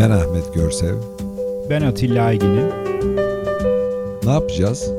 [0.00, 0.94] Ben Ahmet Görsev.
[1.70, 2.68] Ben Atilla Aygin'im.
[4.24, 4.90] Ne yapacağız?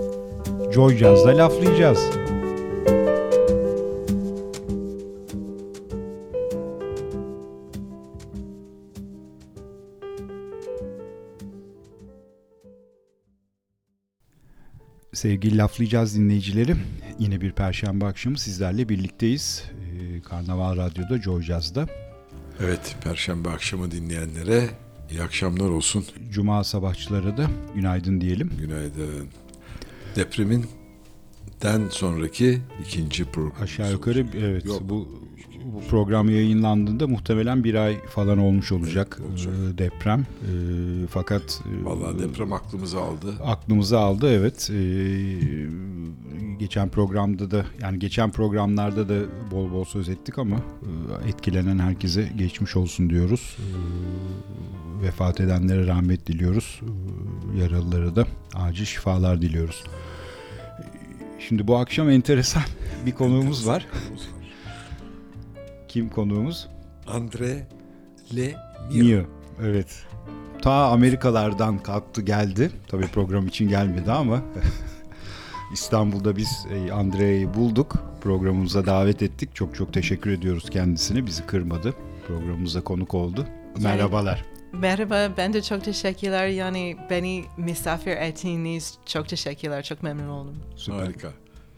[0.73, 1.99] Joy Jazz'da laflayacağız.
[15.13, 16.75] Sevgili laflayacağız dinleyicileri.
[17.19, 19.63] Yine bir perşembe akşamı sizlerle birlikteyiz.
[19.71, 21.87] Ee, Karnaval Radyo'da, Joy Jazz'da.
[22.59, 24.69] Evet, perşembe akşamı dinleyenlere
[25.11, 26.05] iyi akşamlar olsun.
[26.31, 28.51] Cuma sabahçılara da günaydın diyelim.
[28.59, 29.27] Günaydın.
[30.15, 30.65] Depremin
[31.61, 33.61] den sonraki ikinci program.
[33.61, 34.81] Aşağı yukarı evet Yok.
[34.81, 35.21] bu
[35.65, 39.53] bu program yayınlandığında muhtemelen bir ay falan olmuş olacak, evet, olacak.
[39.73, 40.19] E, deprem.
[40.19, 40.53] E,
[41.09, 43.33] fakat e, vallahi deprem aklımızı aldı.
[43.43, 44.69] Aklımızı aldı evet.
[44.69, 44.81] E,
[46.59, 49.15] geçen programda da yani geçen programlarda da
[49.51, 53.57] bol bol söz ettik ama e, etkilenen herkese geçmiş olsun diyoruz.
[55.01, 56.81] Vefat edenlere rahmet diliyoruz.
[57.55, 59.83] E, yaralılara da acil şifalar diliyoruz.
[61.39, 62.63] Şimdi bu akşam enteresan
[63.05, 63.87] bir konuğumuz var.
[65.87, 66.67] Kim konuğumuz?
[67.07, 67.67] Andre
[68.35, 68.55] Le
[68.93, 69.23] Mio.
[69.63, 70.05] Evet.
[70.61, 72.71] Ta Amerikalardan kalktı geldi.
[72.87, 74.41] Tabii program için gelmedi ama
[75.73, 77.95] İstanbul'da biz e, Andre'yi bulduk.
[78.21, 79.55] Programımıza davet ettik.
[79.55, 81.25] Çok çok teşekkür ediyoruz kendisine.
[81.25, 81.93] Bizi kırmadı.
[82.27, 83.47] Programımıza konuk oldu.
[83.79, 84.45] Merhabalar.
[84.73, 86.47] Merhaba, ben de çok teşekkürler.
[86.47, 89.83] Yani beni misafir ettiğiniz çok teşekkürler.
[89.83, 90.55] Çok memnun oldum.
[90.75, 90.97] Süper.
[90.97, 91.29] Harika.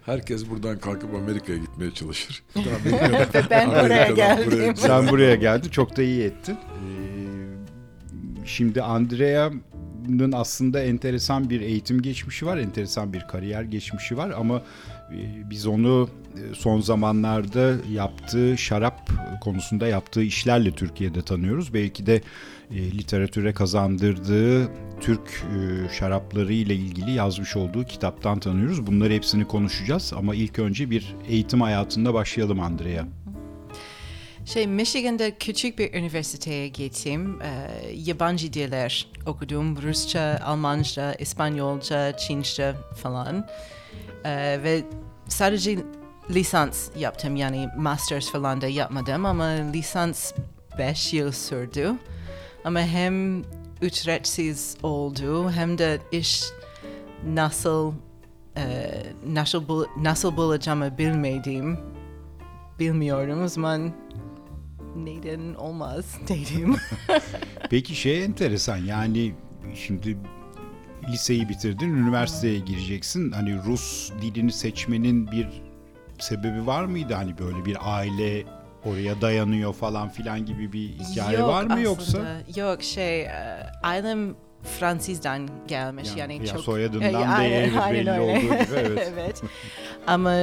[0.06, 2.44] Herkes buradan kalkıp Amerika'ya gitmeye çalışır.
[3.50, 4.52] ben buraya geldim.
[4.52, 5.70] Buraya Sen buraya geldin.
[5.70, 6.54] Çok da iyi ettin.
[6.54, 6.86] Ee,
[8.46, 12.58] şimdi Andrea'nın aslında enteresan bir eğitim geçmişi var.
[12.58, 14.62] Enteresan bir kariyer geçmişi var ama
[15.12, 19.10] e, biz onu e, son zamanlarda yaptığı şarap
[19.42, 21.74] konusunda yaptığı işlerle Türkiye'de tanıyoruz.
[21.74, 22.22] Belki de
[22.74, 28.88] literatüre kazandırdığı Türk e, şarapları ile ilgili yazmış olduğu kitaptan tanıyoruz.
[28.88, 33.06] Bunları hepsini konuşacağız ama ilk önce bir eğitim hayatında başlayalım Andrea.
[34.46, 37.40] Şey Michigan'da küçük bir üniversiteye gittim.
[37.42, 39.82] Ee, yabancı diller okudum.
[39.82, 42.74] Rusça, Almanca, İspanyolca, Çince
[43.04, 43.48] falan.
[44.26, 44.84] Ee, ve
[45.28, 45.78] sadece
[46.30, 50.34] lisans yaptım yani masters falan da yapmadım ama lisans
[50.78, 51.92] 5 yıl sürdü.
[52.66, 53.44] Ama hem
[53.82, 56.44] ücretsiz oldu hem de iş
[57.26, 57.94] nasıl
[58.58, 58.92] e,
[59.28, 61.80] nasıl, bul nasıl bulacağımı bilmediğim
[62.80, 63.94] bilmiyorum o zaman
[64.96, 66.76] neden olmaz dedim.
[67.70, 69.34] Peki şey enteresan yani
[69.76, 70.18] şimdi
[71.10, 73.32] liseyi bitirdin, üniversiteye gireceksin.
[73.32, 75.48] Hani Rus dilini seçmenin bir
[76.20, 77.14] sebebi var mıydı?
[77.14, 78.44] Hani böyle bir aile
[78.86, 81.82] oraya dayanıyor falan filan gibi bir hikaye yok var mı aslında.
[81.82, 82.20] yoksa?
[82.56, 83.32] Yok şey e,
[83.84, 84.36] ailem
[84.80, 89.12] Fransız'dan gelmiş yani, yani çok soyadından e, belli, belli olduğu gibi evet.
[89.14, 89.42] evet.
[90.08, 90.36] Ama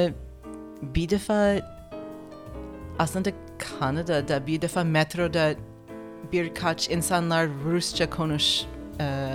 [0.83, 1.57] bir defa
[2.99, 5.55] aslında Kanada'da bir defa metroda
[6.33, 8.63] birkaç insanlar Rusça konuş
[9.01, 9.29] e,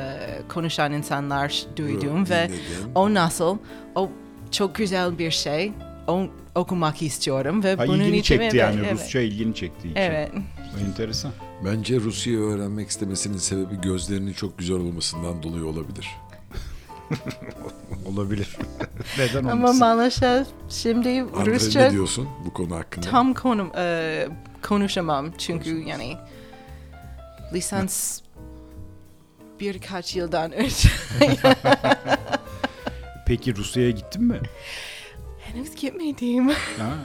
[0.50, 2.50] konuşan insanlar duydum ve
[2.96, 3.58] o nasıl
[3.96, 4.10] o
[4.52, 5.74] çok güzel bir şey
[6.56, 8.94] okumak istiyorum ve ha, bunun ilgini için çekti yani evet.
[8.94, 10.02] Rusça ilgini çektiği için.
[10.02, 10.32] Evet.
[10.88, 11.32] Enteresan.
[11.66, 16.10] Bence Rusya'yı öğrenmek istemesinin sebebi gözlerinin çok güzel olmasından dolayı olabilir.
[18.06, 18.58] olabilir.
[19.18, 19.50] Neden olmasın?
[19.50, 21.80] Ama maalesef şimdi Andre, Rusça...
[21.80, 23.10] ne diyorsun bu konu hakkında?
[23.10, 24.28] Tam konum, e,
[24.62, 26.18] konuşamam çünkü yani
[27.54, 28.22] lisans
[29.60, 30.90] birkaç yıldan önce.
[33.28, 34.40] Peki Rusya'ya gittin mi?
[35.56, 36.50] Henüz gitmedim.
[36.78, 36.98] Ha,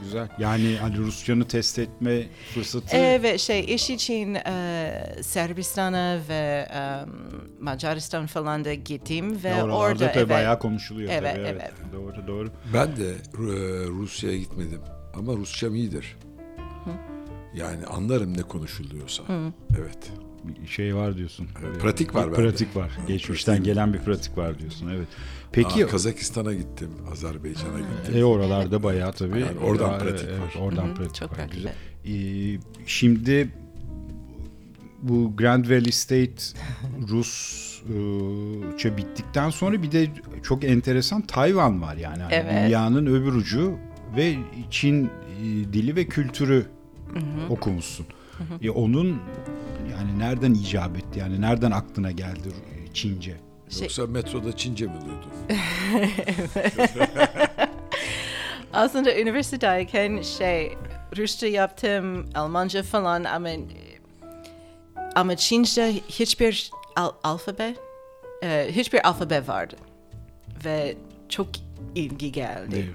[0.00, 0.28] güzel.
[0.38, 2.96] Yani hani Rusçanı test etme fırsatı.
[2.96, 6.80] Evet şey iş için e, Sırbistan'a ve e,
[7.60, 10.30] Macaristan falan da gittim ve Oralarda orada tabii evet.
[10.30, 11.10] bayağı konuşuluyor.
[11.12, 11.72] Evet, tabii, evet.
[11.80, 11.92] evet.
[11.92, 12.50] Doğru doğru.
[12.74, 13.16] Ben de e,
[13.86, 14.80] Rusya'ya gitmedim
[15.14, 16.16] ama Rusçam iyidir.
[16.84, 16.90] Hı.
[17.54, 19.22] Yani anlarım ne konuşuluyorsa.
[19.22, 19.52] Hı.
[19.78, 20.12] Evet.
[20.44, 21.48] Bir şey var diyorsun.
[21.68, 22.30] Evet, pratik var.
[22.30, 22.90] Bir pratik var.
[23.08, 24.88] Geçmişten gelen bir pratik var diyorsun.
[24.96, 25.08] Evet.
[25.52, 28.16] Peki Aa, Kazakistan'a gittim, Azerbaycan'a gittim.
[28.16, 29.40] E oralarda bayağı tabii.
[29.40, 30.60] Yani oradan Daha, pratik evet, var.
[30.60, 31.48] Oradan Hı-hı, pratik çok var.
[31.52, 31.74] Güzel.
[32.06, 33.48] Ee, şimdi
[35.02, 36.42] bu Grand Valley State
[37.08, 40.08] Rusça bittikten sonra bir de
[40.42, 42.22] çok enteresan Tayvan var yani.
[42.22, 42.66] yani evet.
[42.66, 43.74] Dünyanın öbür ucu
[44.16, 44.36] ve
[44.70, 45.10] Çin
[45.72, 46.66] dili ve kültürü
[47.14, 47.52] Hı-hı.
[47.52, 48.06] okumuşsun.
[48.38, 48.66] Hı-hı.
[48.66, 49.06] E onun
[49.90, 52.48] yani nereden icap etti yani nereden aklına geldi
[52.94, 53.47] Çince?
[53.70, 53.82] Şey...
[53.82, 55.58] Yoksa metroda Çince mi duydun?
[58.72, 60.76] Aslında üniversitedeyken şey
[61.16, 63.48] Rusça yaptım, Almanca falan ama
[65.14, 67.74] ama Çince hiçbir al- alfabe,
[68.42, 69.76] e, hiçbir alfabe vardı.
[70.64, 70.96] Ve
[71.28, 71.46] çok
[71.94, 72.94] ilgi geldi.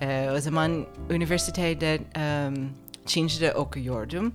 [0.00, 2.50] E, o zaman üniversitede e,
[3.06, 4.32] Çince'de okuyordum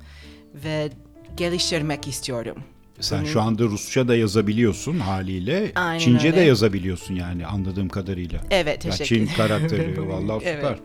[0.54, 0.90] ve
[1.38, 2.64] geliştirmek istiyordum.
[3.00, 5.72] Sen şu anda Rusça da yazabiliyorsun haliyle.
[5.76, 6.48] Aynen Çince de öyle.
[6.48, 8.42] yazabiliyorsun yani anladığım kadarıyla.
[8.52, 9.30] Evet, teşekkür Çin ederim.
[9.38, 10.52] karakteri vallahi süper.
[10.54, 10.80] Evet.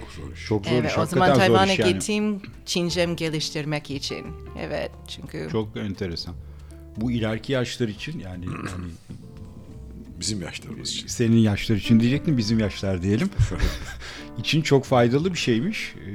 [0.00, 0.44] Çok zor iş.
[0.46, 0.98] Çok zor Evet, iş.
[0.98, 1.92] o zaman Tayvan'a yani.
[1.92, 4.26] gittim Çincem geliştirmek için.
[4.60, 6.34] Evet, çünkü Çok enteresan.
[6.96, 8.46] Bu ileriki yaşlar için yani
[8.76, 8.86] hani
[10.20, 11.06] Bizim yaşlarımız için.
[11.06, 13.30] senin yaşlar için diyecektim bizim yaşlar diyelim.
[14.38, 15.94] için çok faydalı bir şeymiş.
[15.96, 16.10] Ee,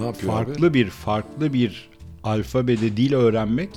[0.00, 1.88] Ne yapıyor farklı bir farklı bir
[2.24, 3.70] alfabede dil öğrenmek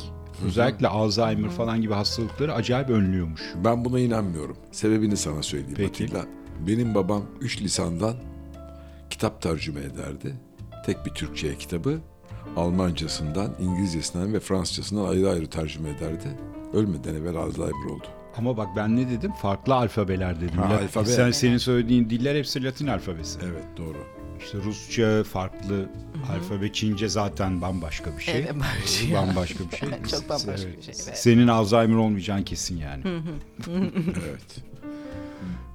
[0.46, 3.42] özellikle Alzheimer falan gibi hastalıkları acayip önlüyormuş.
[3.64, 4.58] Ben buna inanmıyorum.
[4.72, 6.04] Sebebini sana söyleyeyim Peki.
[6.04, 6.26] Atilla.
[6.68, 8.16] Benim babam üç lisandan
[9.10, 10.34] kitap tercüme ederdi.
[10.86, 12.00] Tek bir Türkçe'ye kitabı
[12.56, 16.28] Almancasından, İngilizcesinden ve Fransızcasından ayrı ayrı tercüme ederdi.
[16.74, 18.08] Ölmeden evvel Alzheimer oldu.
[18.38, 19.32] Ama bak ben ne dedim?
[19.32, 20.58] Farklı alfabeler dedim.
[20.58, 21.06] Ha, alfabe.
[21.06, 23.40] Sen senin söylediğin diller hepsi Latin alfabesi.
[23.44, 23.98] Evet doğru.
[24.40, 25.90] İşte Rusça farklı
[26.32, 28.36] alfabe, Çince zaten bambaşka bir şey.
[28.36, 29.16] Evet, bambaşka.
[29.16, 29.90] bambaşka bir şey.
[30.12, 31.18] Çok bambaşka bir şey, evet.
[31.18, 33.04] Senin Alzheimer olmayacağın kesin yani.
[34.30, 34.64] Evet.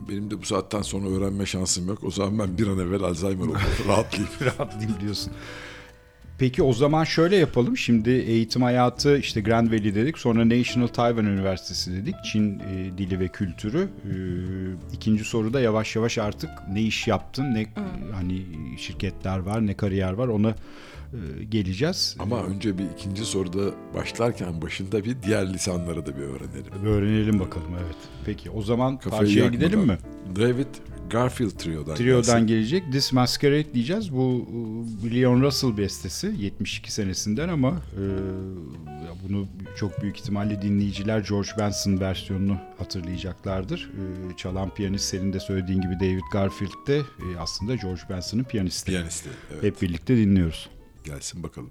[0.09, 2.05] Benim de bu saatten sonra öğrenme şansım yok.
[2.05, 3.61] O zaman ben bir an evvel Alzheimer oldum.
[3.89, 4.33] Rahatlayayım.
[4.41, 5.33] Rahatlayayım diyorsun.
[6.43, 7.77] Peki o zaman şöyle yapalım.
[7.77, 10.19] Şimdi eğitim hayatı işte Grand Valley dedik.
[10.19, 12.15] Sonra National Taiwan Üniversitesi dedik.
[12.25, 13.79] Çin e, dili ve kültürü.
[13.83, 14.15] E,
[14.93, 17.67] ikinci soruda yavaş yavaş artık ne iş yaptın, ne
[18.13, 18.43] hani
[18.79, 22.17] şirketler var, ne kariyer var ona e, geleceğiz.
[22.19, 26.85] Ama önce bir ikinci soruda başlarken başında bir diğer lisanları da bir öğrenelim.
[26.85, 27.97] Öğrenelim bakalım evet.
[28.25, 29.61] Peki o zaman Kafayı parçaya yakmadan.
[29.61, 29.99] gidelim mi?
[30.37, 30.67] David
[31.13, 31.95] Garfield Trio'dan.
[31.95, 32.47] Trio'dan gelsin.
[32.47, 34.13] gelecek This Masquerade diyeceğiz.
[34.13, 34.49] Bu
[35.05, 38.03] e, Leon Russell bestesi 72 senesinden ama e,
[39.29, 43.91] bunu çok büyük ihtimalle dinleyiciler George Benson versiyonunu hatırlayacaklardır.
[44.33, 48.87] E, çalan piyanist senin de söylediğin gibi David Garfield de e, aslında George Benson'ın piyanisti.
[48.87, 49.29] Piyanisti.
[49.53, 49.63] Evet.
[49.63, 50.69] Hep birlikte dinliyoruz.
[51.05, 51.71] Gelsin bakalım.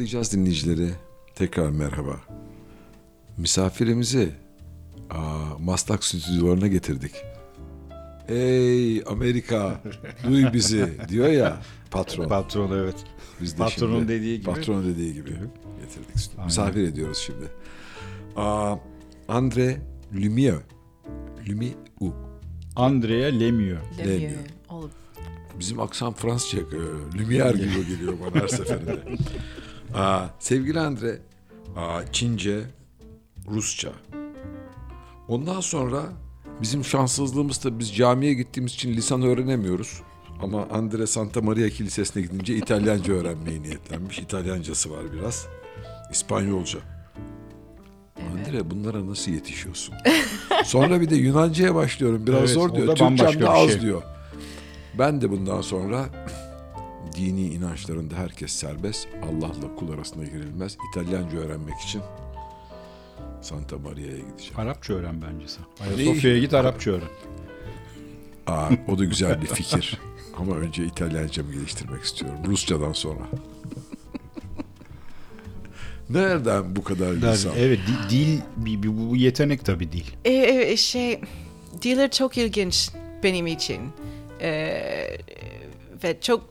[0.00, 0.90] Laflayacağız dinleyicileri.
[1.34, 2.20] Tekrar merhaba.
[3.36, 4.32] Misafirimizi
[5.10, 7.12] aa, Maslak stüdyolarına getirdik.
[8.28, 9.80] Ey Amerika
[10.28, 12.28] duy bizi diyor ya patron.
[12.28, 12.94] Patron evet.
[13.40, 14.50] Biz de Patronun şimdi- dediği gibi.
[14.50, 15.30] Patronun dediği gibi
[15.80, 16.30] getirdik.
[16.36, 16.44] Aynen.
[16.46, 17.46] Misafir ediyoruz şimdi.
[18.36, 18.76] Aa,
[19.28, 19.76] Andre
[20.14, 20.62] Lumieux.
[21.48, 21.76] Lumieux.
[22.76, 23.80] Andrea Lemieux.
[23.98, 24.20] Lemieux.
[24.20, 24.90] Lemieux.
[25.58, 26.80] Bizim aksan Fransızca e,
[27.18, 28.98] Lumière gibi geliyor bana her seferinde.
[29.94, 31.18] Aa, sevgili Andre,
[31.76, 32.60] aa, Çince,
[33.50, 33.92] Rusça.
[35.28, 36.02] Ondan sonra
[36.62, 40.02] bizim şanssızlığımız da biz camiye gittiğimiz için lisan öğrenemiyoruz.
[40.42, 44.18] Ama Andre Santa Maria Kilisesi'ne gidince İtalyanca öğrenmeye niyetlenmiş.
[44.18, 45.46] İtalyancası var biraz.
[46.12, 46.78] İspanyolca.
[48.32, 49.94] Andre bunlara nasıl yetişiyorsun?
[50.64, 52.26] Sonra bir de Yunanca'ya başlıyorum.
[52.26, 52.86] Biraz Evet, zor o diyor.
[52.96, 53.80] da bambaşka Türkçem de bir az şey.
[53.80, 54.02] diyor.
[54.98, 56.06] Ben de bundan sonra
[57.16, 59.08] dini inançlarında herkes serbest.
[59.22, 60.76] Allah'la kul arasında girilmez.
[60.90, 62.02] İtalyanca öğrenmek için
[63.42, 64.54] Santa Maria'ya gideceğim.
[64.56, 65.86] Arapça öğren bence sen.
[65.86, 67.08] Ayasofya'ya git Arapça öğren.
[68.46, 69.98] Aa, o da güzel bir fikir.
[70.38, 72.38] Ama önce İtalyancamı geliştirmek istiyorum.
[72.46, 73.20] Rusçadan sonra.
[76.10, 77.52] Nereden bu kadar lisan?
[77.56, 80.04] Evet di- dil bir, bir- bu yetenek tabii dil.
[80.24, 80.32] E,
[80.72, 81.20] e, şey,
[81.82, 82.90] diller çok ilginç
[83.22, 83.80] benim için.
[84.40, 84.50] E,
[86.04, 86.49] ve çok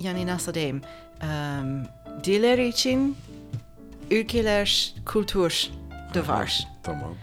[0.00, 0.82] yani nasıl diyeyim
[1.22, 1.86] em,
[2.24, 3.16] diller için
[4.10, 5.68] ülkeler kültür
[6.14, 7.14] de var Tamam.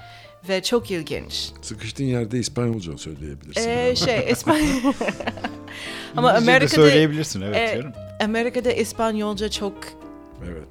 [0.50, 1.52] ve çok ilginç.
[1.62, 3.70] Sıkıştığın yerde İspanyolca söyleyebilirsin.
[3.70, 4.68] E, şey İspanyol
[6.18, 7.56] ama İngilizce Amerika'da söyleyebilirsin evet
[8.20, 8.24] e.
[8.24, 9.74] Amerika'da İspanyolca çok
[10.46, 10.68] Evet.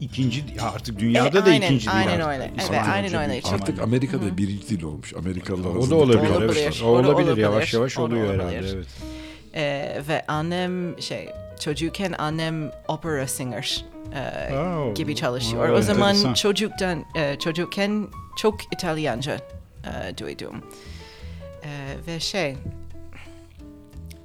[0.00, 2.44] İkinci artık dünyada E, da aynen, ikinci dil aynen öyle.
[2.52, 3.40] Evet, İspanyolca aynen öyle.
[3.40, 3.80] Çok- Artık.
[3.80, 5.14] Amerika'da birinci dil olmuş.
[5.14, 6.26] Amerikalılar o da olabilir.
[6.28, 6.62] çok Olabilir.
[6.62, 6.82] Evet.
[6.82, 7.08] O olabilir.
[7.28, 7.36] olabilir.
[7.42, 8.40] Yavaş yavaş oluyor olabilir.
[8.44, 8.68] herhalde.
[8.76, 8.86] Evet.
[9.54, 11.28] E, ve annem şey
[11.60, 15.68] çocukken annem opera singer e, Oh, gibi çalışıyor.
[15.68, 16.34] oh, o zaman enteresan.
[16.34, 19.36] çocuktan e, çocukken çok İtalyanca
[19.84, 20.62] e, duydum.
[21.64, 21.70] E,
[22.06, 22.56] ve şey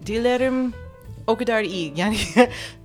[0.06, 0.74] dillerim
[1.28, 2.18] o kadar iyi yani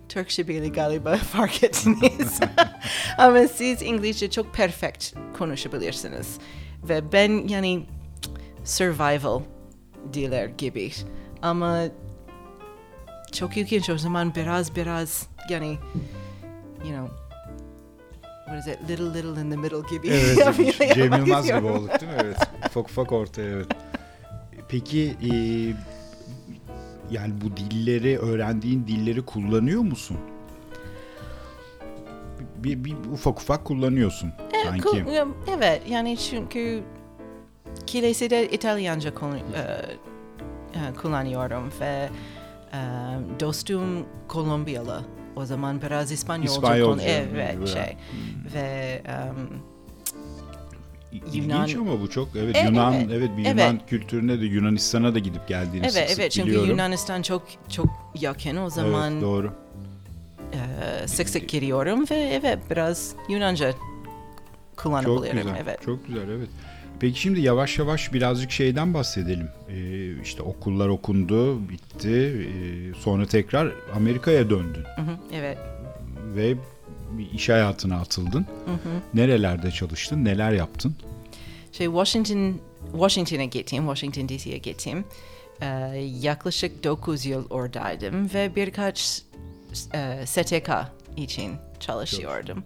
[0.09, 2.40] Türkçe bile galiba fark ettiniz.
[3.18, 6.38] Ama siz İngilizce çok perfect konuşabilirsiniz.
[6.88, 7.87] Ve ben yani
[8.64, 9.40] survival
[10.12, 10.90] diller gibi.
[11.42, 11.83] Ama
[13.32, 15.78] çok ilginç o zaman biraz biraz yani
[16.84, 17.10] you know
[18.46, 20.94] what is it little little in the middle gibi Evet.
[20.94, 22.18] Cem Yılmaz gibi olduk değil mi?
[22.24, 22.36] Evet.
[22.66, 23.66] Ufak ufak ortaya evet.
[24.68, 25.30] Peki e,
[27.10, 30.16] yani bu dilleri öğrendiğin dilleri kullanıyor musun?
[32.56, 34.32] Bir, bir ufak ufak kullanıyorsun
[34.64, 34.82] sanki.
[34.88, 36.82] Ku- Evet yani çünkü
[37.86, 42.08] kilisede İtalyanca e, e, kullanıyorum ve e,
[43.40, 45.04] dostum Kolombiyalı.
[45.37, 47.68] O zaman biraz İspanyolca, İspanyolca, evet evet.
[47.68, 47.96] şey
[48.54, 49.48] ve um,
[51.12, 53.56] İlginç Yunan- ama bu çok evet E, Yunan evet, evet, bir evet.
[53.56, 56.70] Yunan kültürüne de Yunanistan'a da gidip geldiğini evet sık sık evet çünkü biliyorum.
[56.70, 57.88] Yunanistan çok çok
[58.20, 59.52] yakın o zaman Evet, doğru.
[60.52, 63.80] e, sık sık giriyorum ve evet biraz Yunanca Çok
[64.76, 65.56] kullanabilirim güzel.
[65.62, 65.83] evet.
[65.85, 66.48] Çok güzel evet.
[67.00, 69.48] Peki şimdi yavaş yavaş birazcık şeyden bahsedelim.
[69.68, 72.10] Ee, işte okullar okundu, bitti.
[72.10, 75.58] Ee, sonra tekrar Amerika'ya döndün Hı hı, evet.
[76.34, 76.54] ve
[77.10, 78.46] bir iş hayatına atıldın.
[78.64, 79.00] Hı hı.
[79.14, 80.94] Nerelerde çalıştın, neler yaptın?
[81.72, 82.60] Şey Washington
[82.92, 85.04] Washington'a gittim, Washington DC'ye gittim.
[85.60, 85.66] Ee,
[86.20, 89.22] yaklaşık 9 yıl oradaydım ve birkaç
[89.94, 90.70] e, STK
[91.16, 92.64] için çalışıyordum.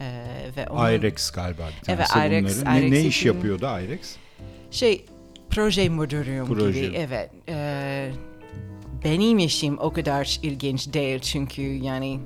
[0.00, 0.24] Ee,
[0.56, 2.74] ve onun- IREX galiba bir Evet, tanesi IREX, bunların.
[2.74, 4.16] Ne, IREX ne iş yapıyordu IREX?
[4.70, 5.04] Şey
[5.50, 6.80] proje müdürüyüm Proje.
[6.86, 7.30] gibi evet.
[7.48, 8.10] Ee,
[9.04, 12.20] benim işim o kadar ilginç değil çünkü yani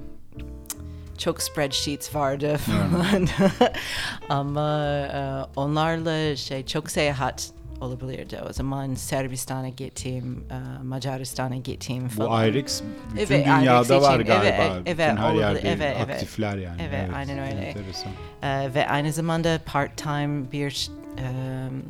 [1.18, 3.28] çok spreadsheets vardı falan.
[4.28, 5.20] Ama e,
[5.60, 7.50] onlarla şey çok seyahat
[7.82, 8.38] olabilirdi.
[8.50, 12.48] O zaman Sırbistan'a gittim, e, Macaristan'a gittim Bu falan.
[12.48, 14.46] IREX bütün Evet, dünyada IREX var galiba.
[14.46, 16.10] Evet, bütün evet, her yerde Evet, evet.
[16.10, 16.82] aktifler yani.
[16.88, 17.60] Evet, aynen öyle.
[17.60, 18.12] Enteresan.
[18.42, 21.82] Ee, ve aynı zamanda part-time bir em,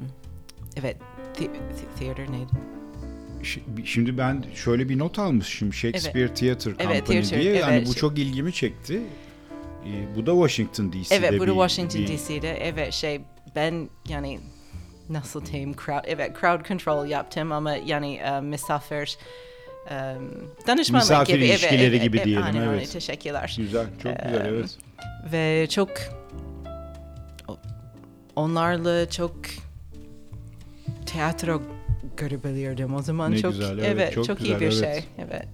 [0.76, 0.96] evet
[1.35, 2.50] the, the- theater neydi?
[3.42, 7.55] Şi- Şimdi ben şöyle bir not almışım Shakespeare Theatre Company Evet, theatre, diye.
[7.55, 7.88] Yani evet.
[7.88, 9.00] bu çok ilgimi çekti.
[9.87, 12.57] Ee, bu da Washington DC'de Evet, bu da Washington bir- DC'de.
[12.68, 13.20] Evet, şey
[13.57, 14.40] ben yani
[15.12, 19.18] nasıl diyeyim crowd evet crowd control yaptım ama yani e, misafir
[19.90, 19.94] e,
[20.66, 21.44] danışmanlık Misafir gibi.
[21.44, 22.92] ilişkileri evet, gibi evet, diyelim, aynen evet.
[22.92, 23.55] teşekkürler.
[23.59, 24.79] Güzel, çok güzel Ee, evet.
[25.33, 25.90] Ve çok
[28.37, 29.37] onlarla çok
[31.07, 31.62] tiyatro
[32.16, 34.75] görebilirdim o zaman Ne çok güzel, evet, evet çok çok, güzel, iyi bir evet.
[34.75, 35.46] şey evet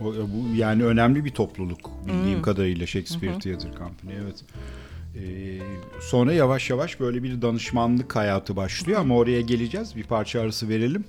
[0.00, 4.44] O, bu yani önemli bir topluluk bildiğim kadarıyla Shakespeare Theatre Company evet.
[5.16, 5.58] Ee,
[6.00, 9.96] sonra yavaş yavaş böyle bir danışmanlık hayatı başlıyor ama oraya geleceğiz.
[9.96, 11.04] Bir parça arası verelim.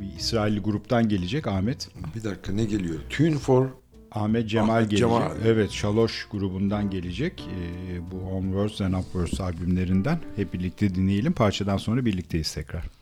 [0.00, 1.88] Bir İsrailli gruptan gelecek Ahmet.
[2.16, 2.98] Bir dakika ne geliyor?
[3.10, 3.66] Tune for
[4.12, 5.08] Ahmet Cemal Ahmet gelecek.
[5.08, 5.30] Cemal.
[5.46, 7.48] Evet, Şaloş grubundan gelecek.
[7.54, 11.32] Ee, bu Onwards and Upwards albümlerinden hep birlikte dinleyelim.
[11.32, 12.99] Parçadan sonra birlikteyiz tekrar.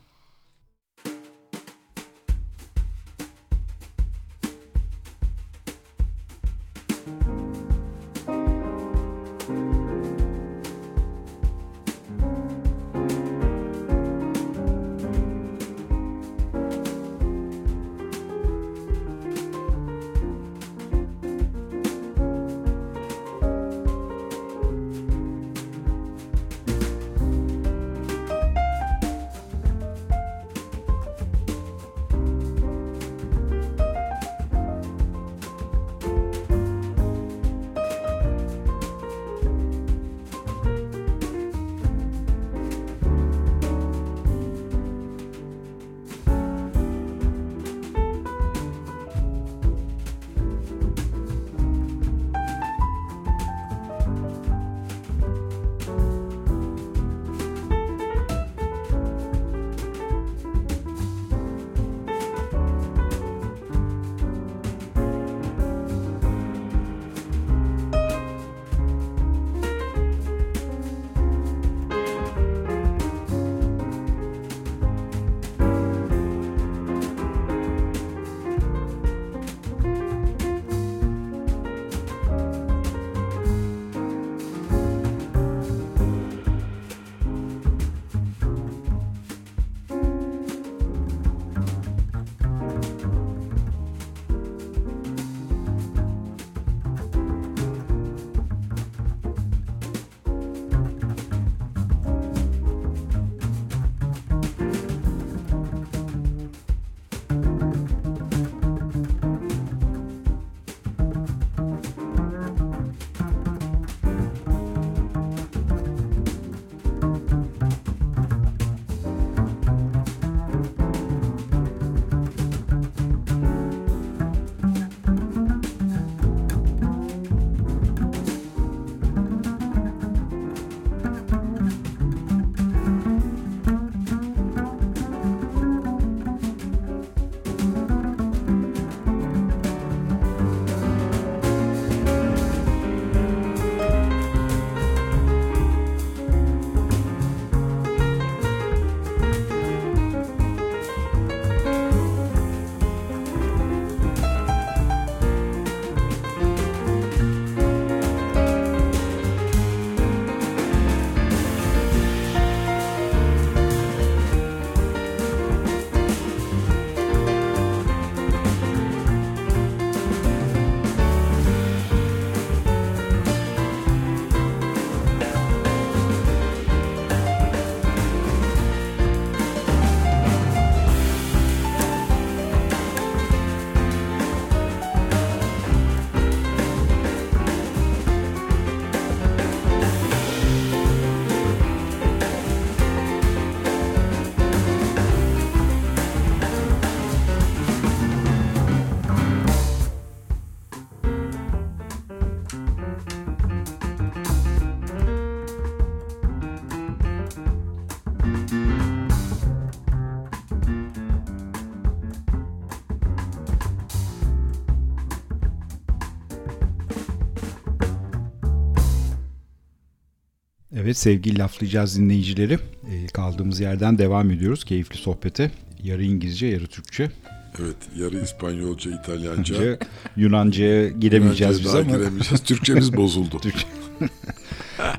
[220.89, 222.53] Evet sevgili laflayacağız dinleyicileri.
[222.53, 225.51] E, kaldığımız yerden devam ediyoruz keyifli sohbete.
[225.83, 227.11] Yarı İngilizce yarı Türkçe.
[227.59, 229.77] Evet yarı İspanyolca, İtalyanca.
[230.17, 231.81] Yunanca'ya giremeyeceğiz biz ama.
[231.81, 232.43] giremeyeceğiz.
[232.43, 233.39] Türkçemiz bozuldu.
[233.39, 233.65] Türkçe.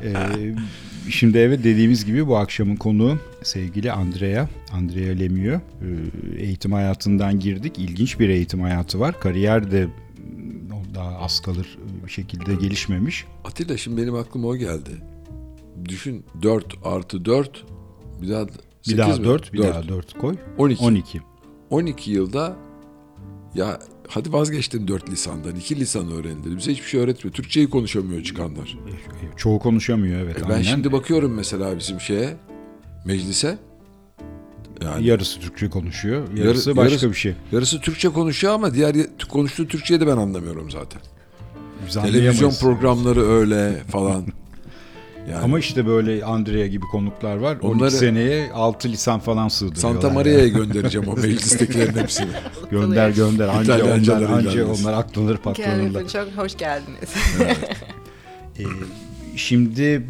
[0.03, 0.15] E,
[1.09, 4.49] şimdi evet dediğimiz gibi bu akşamın konuğu sevgili Andrea.
[4.73, 5.61] Andrea Lemieux.
[6.37, 7.79] E, eğitim hayatından girdik.
[7.79, 9.21] İlginç bir eğitim hayatı var.
[9.21, 9.89] Kariyer de
[10.95, 13.25] daha az kalır bir şekilde gelişmemiş.
[13.45, 15.10] Atilla şimdi benim aklıma o geldi.
[15.89, 17.65] Düşün 4 artı 4
[18.23, 18.53] bir daha Bir
[18.83, 19.25] 8 daha mi?
[19.25, 19.75] 4, bir Dört.
[19.75, 20.37] daha 4 koy.
[20.59, 20.85] 12.
[20.85, 21.21] 12.
[21.71, 22.57] 12 yılda
[23.55, 23.79] ya
[24.09, 25.57] hadi vazgeçtim 4 lisandan.
[25.57, 26.57] 2 lisan öğrenildi.
[26.57, 27.35] Bize hiçbir şey öğretmiyor.
[27.35, 28.79] Türkçeyi konuşamıyor çıkanlar.
[29.37, 30.39] Çoğu konuşamıyor evet.
[30.39, 30.63] E ben aynen.
[30.63, 32.37] şimdi bakıyorum mesela bizim şeye
[33.05, 33.59] meclise
[34.85, 37.35] Yani Yarısı Türkçe konuşuyor, yarısı Yarı- başka yarısı- bir şey.
[37.53, 38.97] yarısı Türkçe konuşuyor ama diğer
[39.29, 41.03] konuştuğu Türkçeyi de ben anlamıyorum zaten.
[42.03, 44.27] Televizyon programları öyle falan.
[45.31, 47.57] Yani Ama işte böyle Andrea gibi konuklar var.
[47.63, 49.93] 12 Onları- seneye 6 lisan falan sığdırıyorlar.
[50.01, 52.31] Santa Maria'ya göndereceğim o meclistekilerin hepsini.
[52.71, 53.49] Gönder gönder.
[53.49, 56.09] Anca onlar, anca onlar aklanır patlanırlar.
[56.09, 57.11] Çok hoş geldiniz.
[58.59, 58.63] Ee,
[59.37, 60.07] şimdi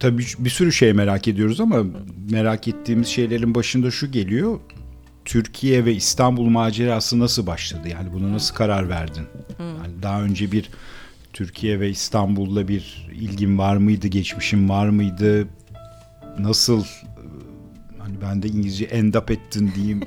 [0.00, 1.76] tabii bir sürü şey merak ediyoruz ama
[2.30, 4.58] merak ettiğimiz şeylerin başında şu geliyor.
[5.24, 7.88] Türkiye ve İstanbul macerası nasıl başladı?
[7.88, 9.24] Yani buna nasıl karar verdin?
[9.58, 10.70] Yani daha önce bir
[11.32, 14.06] Türkiye ve İstanbul'la bir ilgin var mıydı?
[14.06, 15.48] Geçmişin var mıydı?
[16.38, 16.86] Nasıl e,
[17.98, 20.00] hani ben de İngilizce end up ettin diyeyim.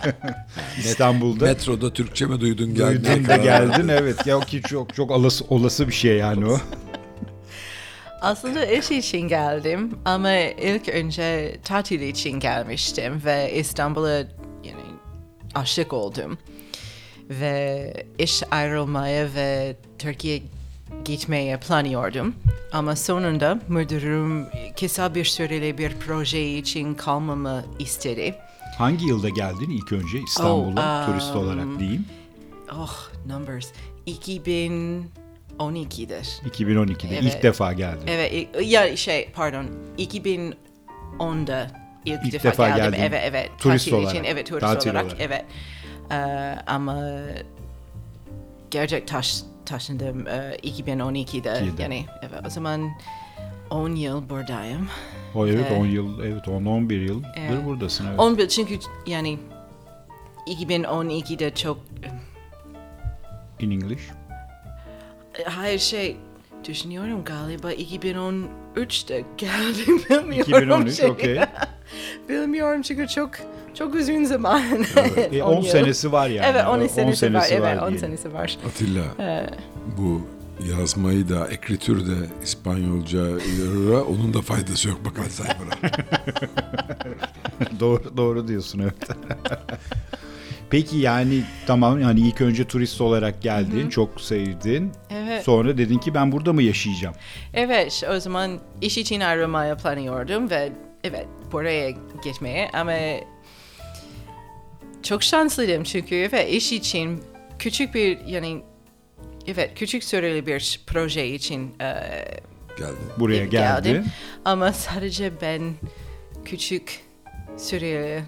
[0.78, 1.44] İstanbul'da.
[1.44, 3.04] Metroda Türkçe mi duydun geldin?
[3.04, 4.26] Duydun da geldin evet.
[4.26, 6.58] Ya ki çok çok olası, olası bir şey yani o.
[8.20, 14.16] Aslında iş için geldim ama ilk önce tatil için gelmiştim ve İstanbul'a
[14.64, 14.84] yani
[15.54, 16.38] aşık oldum.
[17.30, 20.42] Ve iş ayrılmaya ve Türkiye
[21.04, 22.34] gitmeye planlıyordum.
[22.72, 24.46] Ama sonunda müdürüm
[24.80, 28.34] kısa bir süreli bir proje için kalmamı istedi.
[28.78, 32.04] Hangi yılda geldin ilk önce İstanbul'a Oh, turist um, olarak diyeyim?
[32.72, 33.68] Oh, numbers.
[34.06, 35.06] 2012'dir.
[36.50, 37.22] 2012'de Evet.
[37.34, 38.06] ilk defa geldin.
[38.06, 39.66] Evet, ya şey pardon
[39.98, 41.70] 2010'da
[42.04, 42.84] ilk, İlk defa, defa geldim.
[42.92, 43.02] geldin.
[43.02, 43.50] Evet evet.
[43.58, 44.14] Turist tatil olarak.
[44.14, 45.20] Için, evet turist Tatil olarak, olarak.
[45.20, 45.44] Evet.
[46.10, 46.14] Ee,
[46.66, 47.02] ama
[48.70, 51.66] gerçek taş, taşındım e, 2012'de.
[51.66, 51.82] İkide.
[51.82, 52.90] Yani evet o zaman
[53.70, 54.88] 10 yıl buradayım.
[55.34, 55.80] O evet Evet.
[55.80, 57.64] 10 yıl evet 10 11 yıldır Evet.
[57.66, 58.20] buradasın evet.
[58.20, 59.38] 11 çünkü yani
[60.46, 61.78] 2012'de çok
[63.60, 64.02] In English.
[65.44, 66.16] hayır şey
[66.64, 70.32] düşünüyorum galiba 2013'te geldim bilmiyorum.
[70.32, 71.10] 2013 şey.
[71.10, 71.38] okey.
[72.28, 73.30] Bilmiyorum çünkü çok
[73.78, 74.62] çok uzun zaman.
[75.32, 75.70] E, 10 10 yıl.
[75.70, 76.46] senesi var yani.
[76.50, 77.46] Evet 10 10 senesi, var.
[77.50, 77.98] Evet 10 diyelim.
[77.98, 78.58] senesi var.
[78.66, 79.46] Atilla Ee,
[79.98, 80.26] bu
[80.78, 83.20] yazmayı da ekritür de İspanyolca
[84.08, 85.98] onun da faydası yok bak Alzheimer'a.
[87.80, 88.94] doğru doğru diyorsun evet.
[90.70, 94.92] Peki yani tamam yani ilk önce turist olarak geldin, çok sevdin.
[95.10, 95.44] Evet.
[95.44, 97.14] Sonra dedin ki ben burada mı yaşayacağım?
[97.54, 100.72] evet o zaman iş için aramaya planlıyordum ve
[101.04, 101.90] evet buraya
[102.24, 102.92] gitmeye ama
[105.02, 107.20] çok şanslıydım çünkü evet iş için
[107.58, 108.62] küçük bir yani
[109.46, 111.94] evet küçük süreli bir proje için e,
[112.78, 112.92] Geldi.
[113.18, 113.92] Buraya geldim.
[113.92, 114.06] geldin.
[114.44, 115.62] Ama sadece ben
[116.44, 117.00] küçük
[117.56, 118.22] süreli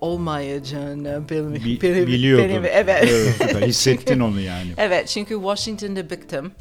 [0.00, 2.48] olmayacağını bilmi- Bi- bil- biliyordun.
[2.48, 3.04] benim- evet.
[3.40, 3.66] Evet.
[3.66, 4.68] Hissettin onu yani.
[4.76, 6.52] evet çünkü Washington'da bıktım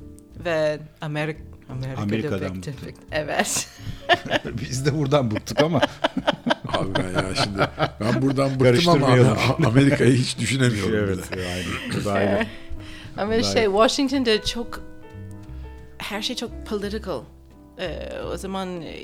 [0.46, 1.38] ve Amerik
[1.70, 2.74] Amerika'da, Amerika'dan bıktın.
[2.74, 3.06] bıktım.
[3.12, 3.70] Evet.
[4.62, 5.82] Biz de buradan bıktık ama
[6.68, 7.68] Abi ben ya şimdi
[8.00, 9.08] ben buradan bıktım ama
[9.66, 12.06] Amerika'yı hiç düşünemiyorum evet bile.
[12.06, 12.48] da ayrı.
[13.18, 14.82] Ama şey Washington'da çok
[15.98, 17.22] her şey çok political.
[17.80, 18.96] Ee, o zaman e,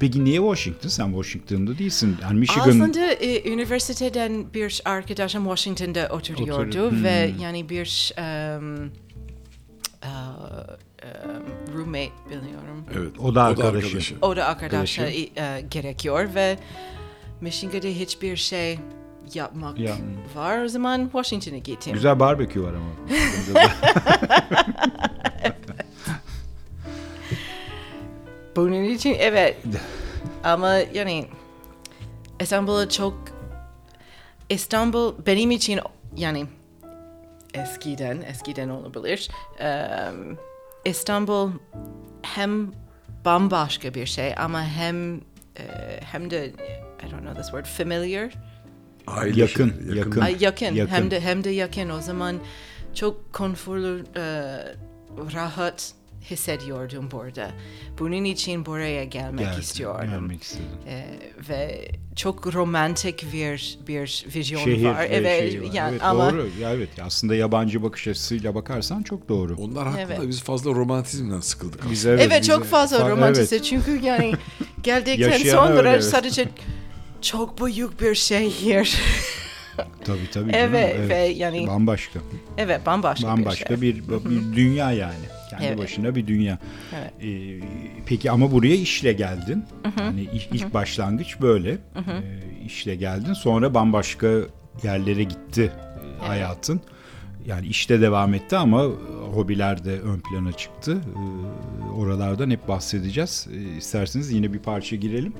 [0.00, 0.88] Peki niye Washington?
[0.88, 2.16] Sen Washington'da değilsin.
[2.22, 6.90] Yani Michigan aslında e, üniversiteden bir arkadaşım Washington'da oturuyordu Oturuyor.
[6.90, 7.04] Hmm.
[7.04, 8.84] ve yani bir um,
[10.04, 12.84] uh, um, roommate biliyorum.
[12.96, 13.18] Evet.
[13.18, 14.14] O da arkadaşı.
[14.22, 15.28] O da arkadaşa Arkadaşı.
[15.36, 16.58] e, gerekiyor ve
[17.40, 18.78] Michigan'da hiçbir şey
[19.34, 19.96] yapmak Ya.
[20.34, 21.92] var o zaman Washington'a gittim.
[21.92, 22.90] güzel barbekü var ama.
[23.54, 23.70] Da.
[28.56, 29.56] Bunun için evet.
[30.44, 31.26] Ama yani
[32.40, 33.14] İstanbul'a çok
[34.48, 35.80] İstanbul benim için
[36.16, 36.46] yani
[37.54, 39.30] eskiden eskiden olabilir.
[39.60, 39.98] Eee,
[40.84, 41.50] İstanbul
[42.22, 42.72] hem
[43.24, 48.32] bambaşka bir şey ama hem eee, hem de I don't know this word familiar.
[49.06, 50.20] Aile Yakın, şeyleri, yakın.
[50.20, 50.92] Ay, yakın, Yakın.
[50.94, 52.36] hem de hem de yakın o zaman
[52.94, 54.74] çok konforlu eee,
[55.34, 55.92] rahat
[56.30, 57.50] hissediyordum burada.
[57.98, 60.10] Bunun için buraya gelmek Geldin, istiyorum.
[60.10, 60.64] Gelmek istedim.
[60.86, 61.06] Eee,
[61.48, 64.98] ve çok romantik bir bir vizyon Şehir var.
[65.00, 65.68] ve Evet, şeyi var.
[65.74, 66.48] yani evet, ama doğru.
[66.60, 69.56] Ya evet aslında yabancı bakış açısıyla bakarsan çok doğru.
[69.56, 70.20] Onlar haklı Evet.
[70.20, 71.78] da biz fazla romantizmden sıkıldık.
[71.80, 71.92] aslında.
[71.92, 73.64] Biz evet, biz- çok fazla fa- romantize evet.
[73.64, 74.32] çünkü yani
[74.82, 76.04] geldikten sonra öyle, evet.
[76.04, 76.48] sadece
[77.22, 78.98] çok büyük bir şehir.
[80.04, 80.52] Tabii tabii.
[80.52, 82.20] canım, evet, ve yani Bambaşka.
[82.58, 84.08] evet bambaşka, Bambaşka bir şey.
[84.08, 85.14] bir, bir dünya yani.
[85.50, 85.78] Kendi Evet.
[85.78, 86.58] başına bir dünya.
[86.98, 87.12] Evet.
[87.24, 87.60] Ee,
[88.06, 89.64] peki ama buraya işle geldin.
[89.98, 91.70] Yani ilk, ilk başlangıç böyle.
[91.70, 93.32] Ee, işle geldin.
[93.32, 94.28] Sonra bambaşka
[94.82, 95.72] yerlere gitti
[96.22, 96.80] e, hayatın.
[97.46, 98.84] Yani işte devam etti ama
[99.34, 100.98] hobiler de ön plana çıktı.
[101.16, 103.46] Ee, oralardan hep bahsedeceğiz.
[103.54, 105.32] Ee, isterseniz yine bir parça girelim.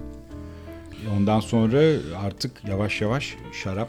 [1.17, 1.81] ondan sonra
[2.27, 3.89] artık yavaş yavaş şarap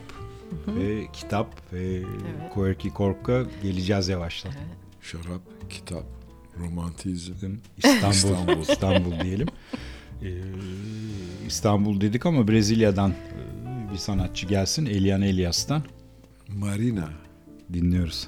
[0.68, 2.02] ve kitap ve
[2.54, 4.52] Quirky Cork'a geleceğiz yavaştan.
[5.02, 6.04] Şarap, kitap,
[6.60, 7.56] romantizm.
[7.78, 8.62] İstanbul, İstanbul.
[8.70, 9.48] İstanbul diyelim.
[10.24, 10.42] Ee,
[11.48, 14.86] İstanbul dedik ama Brezilya'dan e, bir sanatçı gelsin.
[14.86, 15.84] Elian Elias'tan
[16.48, 17.10] Marina.
[17.74, 18.28] dinliyoruz.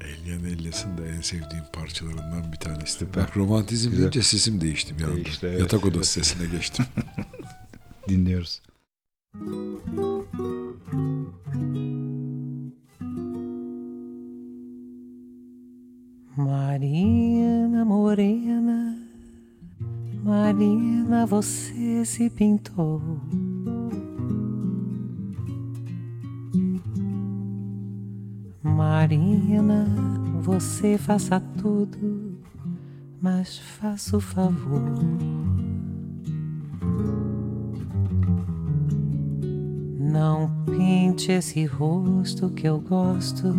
[0.00, 2.92] Elian Elias'ın da en sevdiğim parçalarından bir tanesi.
[2.98, 3.22] Süper.
[3.24, 4.02] Bak romantizm Güzel.
[4.02, 5.14] deyince sesim değişti bir anda.
[5.16, 5.60] Değişti, evet.
[5.60, 6.84] Yatak odası sesine geçtim.
[8.08, 8.60] Dinliyoruz.
[16.38, 18.96] Marina Morena,
[20.22, 23.02] Marina, você se pintou.
[28.62, 29.84] Marina,
[30.40, 32.38] você faça tudo,
[33.20, 34.94] mas faça o favor.
[39.98, 43.56] Não pinte esse rosto que eu gosto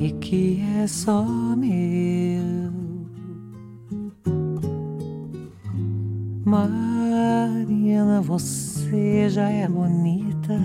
[0.00, 1.22] e que é só
[1.54, 2.72] meu.
[6.42, 10.58] Mariana, você já é bonita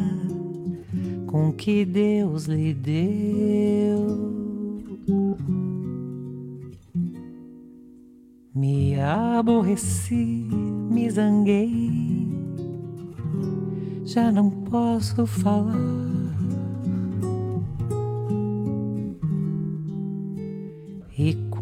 [1.28, 4.34] com que Deus lhe deu.
[8.56, 10.48] Me aborreci,
[10.90, 11.92] me zanguei,
[14.06, 16.15] já não posso falar.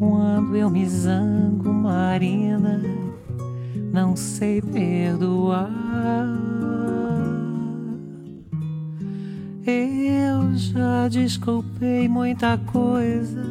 [0.10, 2.82] Quando eu me zango, Marina,
[3.92, 5.72] não sei perdoar.
[9.66, 13.44] Eu já desculpei muita coisa.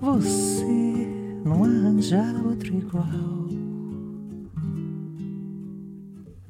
[0.00, 3.48] Você não arranjar outro igual.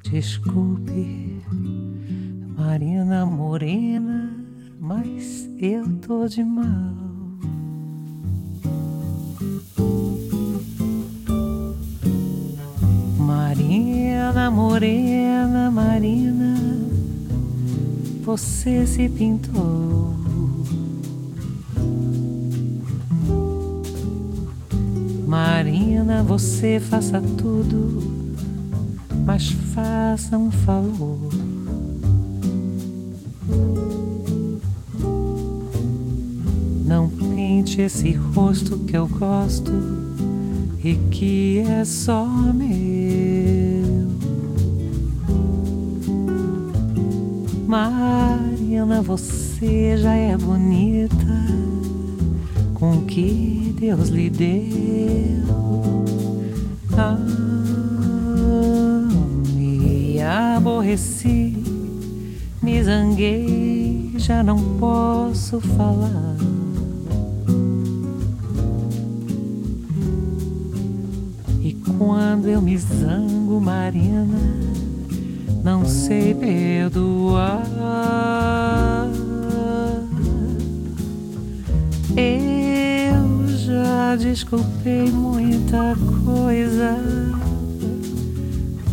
[0.03, 1.41] Desculpe,
[2.55, 4.31] Marina Morena,
[4.79, 7.04] mas eu tô de mal.
[13.75, 16.55] Marina Morena, Marina,
[18.23, 20.13] você se pintou.
[25.27, 28.01] Marina, você faça tudo,
[29.25, 31.29] mas faça um favor.
[36.85, 39.73] Não pinte esse rosto que eu gosto
[40.81, 43.24] e que é só meu.
[47.75, 51.13] Mariana, você já é bonita
[52.73, 56.05] com o que Deus lhe deu.
[56.97, 57.17] Ah,
[59.53, 61.61] me aborreci,
[62.61, 66.37] me zanguei, já não posso falar.
[71.61, 74.64] E quando eu me zango, Marina,
[75.65, 77.63] não sei perdoar.
[82.15, 86.99] Eu já desculpei muita coisa.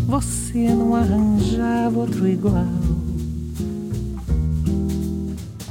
[0.06, 2.64] Você não arranjava outro igual.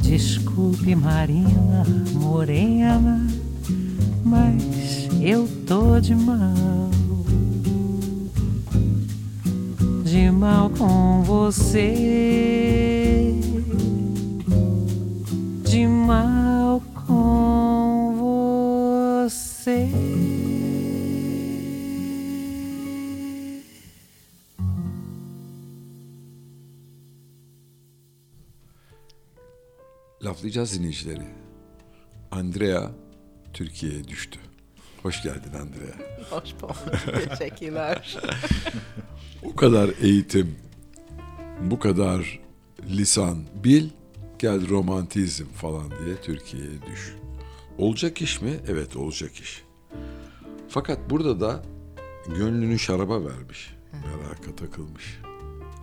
[0.03, 1.83] Desculpe, Marina
[2.13, 3.25] Morena,
[4.23, 7.00] mas eu tô de mal.
[10.21, 11.95] De mal com você.
[15.65, 18.13] De mal com
[19.25, 19.89] você.
[30.23, 31.25] Laflayacağız dinleyicileri.
[32.31, 32.91] Andrea
[33.53, 34.39] Türkiye'ye düştü.
[35.01, 35.95] Hoş geldin Andrea.
[36.29, 37.29] Hoş bulduk.
[37.29, 38.17] Teşekkürler.
[39.43, 40.56] O kadar eğitim,
[41.62, 42.39] bu kadar
[42.89, 43.89] lisan bil,
[44.39, 47.15] gel romantizm falan diye Türkiye'ye düş.
[47.78, 48.59] Olacak iş mi?
[48.68, 49.63] Evet olacak iş.
[50.70, 51.63] Fakat burada da
[52.28, 53.76] gönlünü şaraba vermiş.
[53.93, 55.20] Meraka takılmış.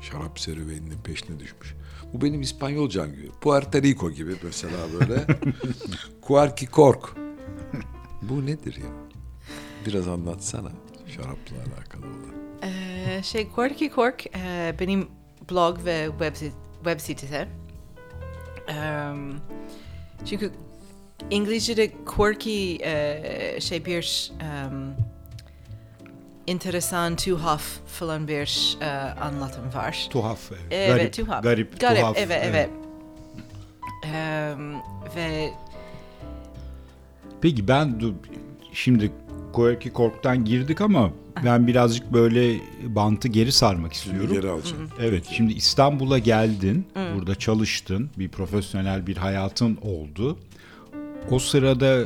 [0.00, 1.74] Şarap serüveninin peşine düşmüş.
[2.12, 3.30] Bu benim İspanyolcam gibi.
[3.40, 5.26] Puerto Rico gibi mesela böyle.
[6.20, 7.14] Kuarki kork.
[8.22, 8.90] Bu nedir ya?
[9.86, 10.72] Biraz anlatsana
[11.06, 12.37] şarapla alakalı olan.
[12.62, 15.08] Ee, şey Quirky Cork e, benim
[15.50, 16.50] blog ve web,
[16.84, 17.46] web sitesi.
[18.68, 18.74] Eee,
[20.26, 20.52] çünkü
[21.30, 24.96] İngilizce'de quirky e, şey bir em,
[26.46, 28.86] enteresan, tuhaf falan bir e,
[29.20, 30.06] anlatım var.
[30.10, 30.40] Tuhaf.
[30.70, 31.42] Evet, garip, tuhaf.
[31.42, 32.16] Garip, Garip, tuhaf.
[32.18, 32.70] evet, evet.
[34.04, 34.74] Em,
[35.16, 35.50] ve
[37.40, 38.00] Peki ben
[38.72, 39.12] şimdi
[39.52, 41.10] Koyaki Kork'tan girdik ama
[41.44, 44.34] ben birazcık böyle bantı geri sarmak Şimdi istiyorum.
[44.42, 44.88] geri alacağım.
[45.00, 46.86] Evet şimdi İstanbul'a geldin,
[47.16, 50.38] burada çalıştın, bir profesyonel bir hayatın oldu.
[51.30, 51.98] O sırada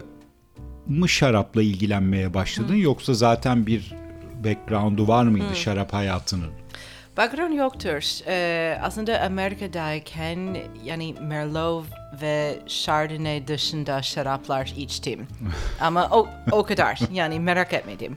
[0.86, 3.94] mı şarapla ilgilenmeye başladın yoksa zaten bir
[4.44, 6.50] background'u var mıydı şarap hayatının?
[7.16, 8.26] background yoktur.
[8.28, 11.84] E, aslında Amerika'dayken yani Merlot
[12.22, 15.26] ve Chardonnay dışında şaraplar içtim.
[15.80, 18.16] Ama o, o kadar yani merak etmedim.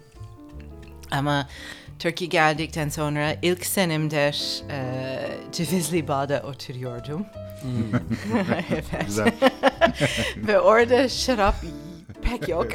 [1.17, 1.47] Ama
[1.99, 4.31] Türkiye geldikten sonra ilk senemde
[4.69, 4.81] e,
[5.51, 7.25] Cevizli Bağ'da oturuyordum.
[8.71, 8.85] evet.
[9.05, 9.31] Güzel.
[10.37, 11.55] Ve orada şarap
[12.21, 12.67] pek yok.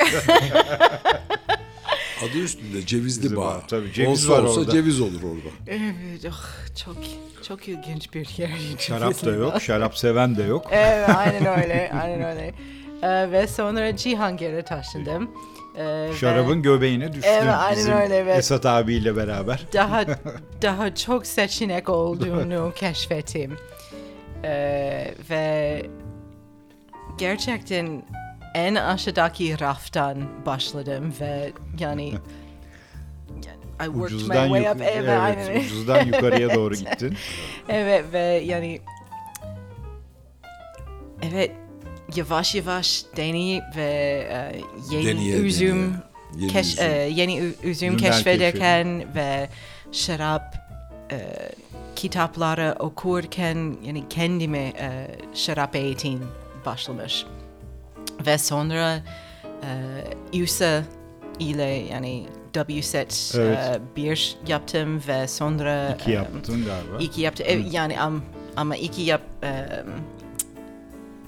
[2.22, 3.62] Adı üstünde cevizli Cevizli bağ.
[3.68, 4.72] tabii, ceviz olsa var olsa orada.
[4.72, 5.54] ceviz olur orada.
[5.66, 6.96] evet, oh, çok
[7.48, 8.50] çok ilginç bir yer.
[8.78, 10.66] Şarap da yok, şarap seven de yok.
[10.70, 12.54] Evet, aynen öyle, aynen öyle.
[13.02, 15.30] Ee, ve sonra Cihangir'e taşındım.
[15.76, 18.38] Ee, ve Şarabın göbeğine düştün Evet, bizim öyle, evet.
[18.38, 19.66] Esat abiyle beraber.
[19.72, 20.04] daha
[20.62, 23.56] daha çok seçenek olduğunu keşfettim.
[24.44, 25.82] Ee, ve
[27.18, 28.02] gerçekten
[28.54, 32.08] en aşağıdaki raftan başladım ve yani
[33.80, 34.80] I worked Ucuzdan, my way up.
[34.94, 37.16] Evet, evet, ucuzdan yukarıya doğru gittin.
[37.68, 38.80] Evet ve yani
[41.22, 41.50] evet
[42.16, 43.82] yavaş yavaş deneyip ve
[44.32, 45.92] e, yeni Deneye üzüm, deneye.
[46.38, 46.84] Yeni keş, üzüm.
[46.84, 49.48] e, yeni üzüm keşfederken ve
[49.92, 50.54] şarap
[51.12, 51.18] e,
[51.96, 56.26] kitapları okurken yani kendime e, şarap eğitim
[56.66, 57.26] başlamış.
[58.26, 58.96] Ve sonra
[60.32, 60.82] e, USA
[61.38, 63.58] ile yani WSET Evet.
[63.58, 66.98] e, bir yaptım ve sonra İki e, yaptın galiba.
[67.04, 67.42] İki yaptı.
[67.46, 68.22] Evet, yani am,
[68.56, 69.86] ama iki yap em,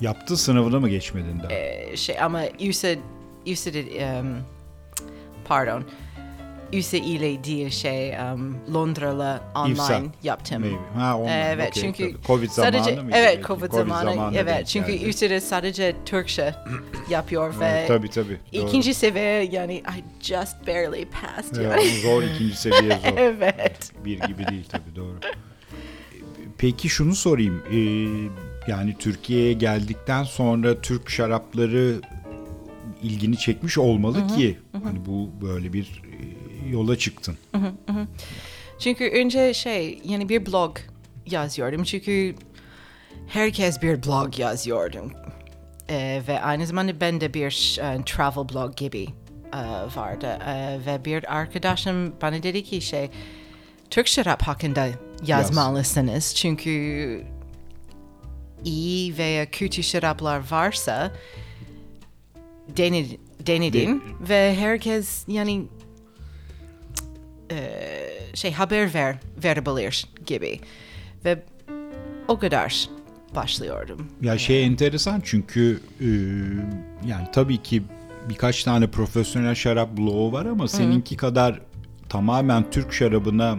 [0.03, 1.53] Yaptın sınavına mı geçmedin daha?
[1.53, 2.89] e, şey ama USA
[3.53, 4.37] USA em,
[5.45, 5.85] pardon
[6.79, 10.03] USA ile değil şey em, Londra'la online İFSA.
[10.23, 10.61] yaptım.
[10.61, 10.77] Maybe.
[10.97, 12.23] Ha, online, Evet okey, çünkü tabii.
[12.27, 13.47] Covid zamanı sadece mıydı evet belki?
[13.47, 15.09] Covid, zamanı, evet denk çünkü geldi.
[15.09, 16.55] USA'da sadece Türkçe
[17.11, 18.39] yapıyor ve Evet, tabii tabii.
[18.55, 18.69] doğru.
[18.69, 22.01] ikinci seviye yani I just barely passed Evet, yani.
[22.01, 23.17] zor ikinci seviye zor.
[23.17, 23.93] evet.
[24.05, 25.17] Bir gibi değil tabii doğru.
[26.59, 27.63] Peki şunu sorayım.
[27.73, 32.01] Ee, yani Türkiye'ye geldikten sonra Türk şarapları
[33.03, 36.03] ilgini çekmiş olmalı ki hani bu böyle bir
[36.65, 37.37] e, yola çıktın.
[38.79, 40.79] Çünkü önce şey yani bir blog
[41.27, 42.35] yazıyordum çünkü
[43.29, 45.13] herkes bir blog yazıyordum.
[45.91, 49.07] Ee, ve aynı zamanda ben de bir e, travel blog gibi
[49.53, 49.61] e,
[49.97, 50.39] vardı.
[50.47, 53.11] E, ve bir arkadaşım bana dedi ki şey
[53.91, 54.89] Türk şarap hakkında
[55.27, 56.35] yazmalısınız.
[56.35, 57.32] Çünkü
[58.65, 61.13] iyi veya kötü şaraplar varsa
[62.77, 63.07] dened,
[63.47, 65.67] denedin ve herkes yani
[67.51, 67.79] e,
[68.35, 70.61] şey haber ver verebilir gibi
[71.25, 71.43] ve
[72.29, 72.89] o kadar
[73.35, 74.07] başlıyordum.
[74.23, 76.09] Ya şey enteresan çünkü e,
[77.09, 77.83] yani tabii ki
[78.29, 81.61] birkaç tane profesyonel şarap bloğu var ama seninki kadar
[82.09, 83.59] tamamen Türk şarabına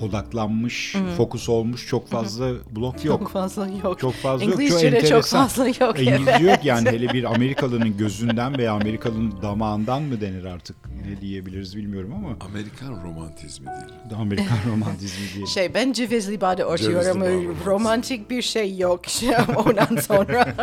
[0.00, 3.20] odaklanmış, fokus olmuş çok fazla blok yok.
[3.20, 3.98] Çok fazla yok.
[3.98, 4.60] Çok fazla yok.
[4.60, 6.00] Çok çok fazla yok.
[6.00, 6.42] İngilizce evet.
[6.42, 10.76] yok yani hele bir Amerikalının gözünden veya Amerikalının damağından mı denir artık
[11.06, 14.20] ne diyebiliriz bilmiyorum ama Amerikan romantizmi diyelim.
[14.20, 15.46] Amerikan romantizmi diye.
[15.46, 16.40] Şey ben Cevizli.
[16.40, 17.48] Bağ romantizmi.
[17.66, 20.54] Romantik bir şey yok şey, ondan sonra.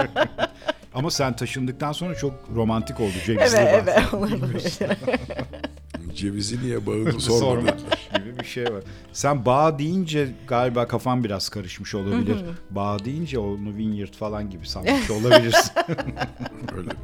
[0.94, 3.92] Ama sen taşındıktan sonra çok romantik oldu Cevizli evet Bağ.
[3.94, 4.74] evet olabilir.
[6.16, 7.78] Cevizi niye bağını Sorma sormadı.
[8.16, 8.84] gibi bir şey var.
[9.14, 12.38] Sen bağ deyince galiba kafan biraz karışmış olabilir.
[12.70, 15.72] bağ deyince onu vineyard falan gibi sanmış olabilirsin.
[16.78, 16.96] Öyle mi?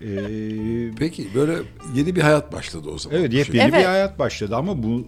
[0.00, 1.56] Ee, Peki böyle
[1.94, 3.18] yeni bir hayat başladı o zaman.
[3.18, 3.80] evet bu yepyeni Evet.
[3.80, 5.06] bir hayat başladı ama bu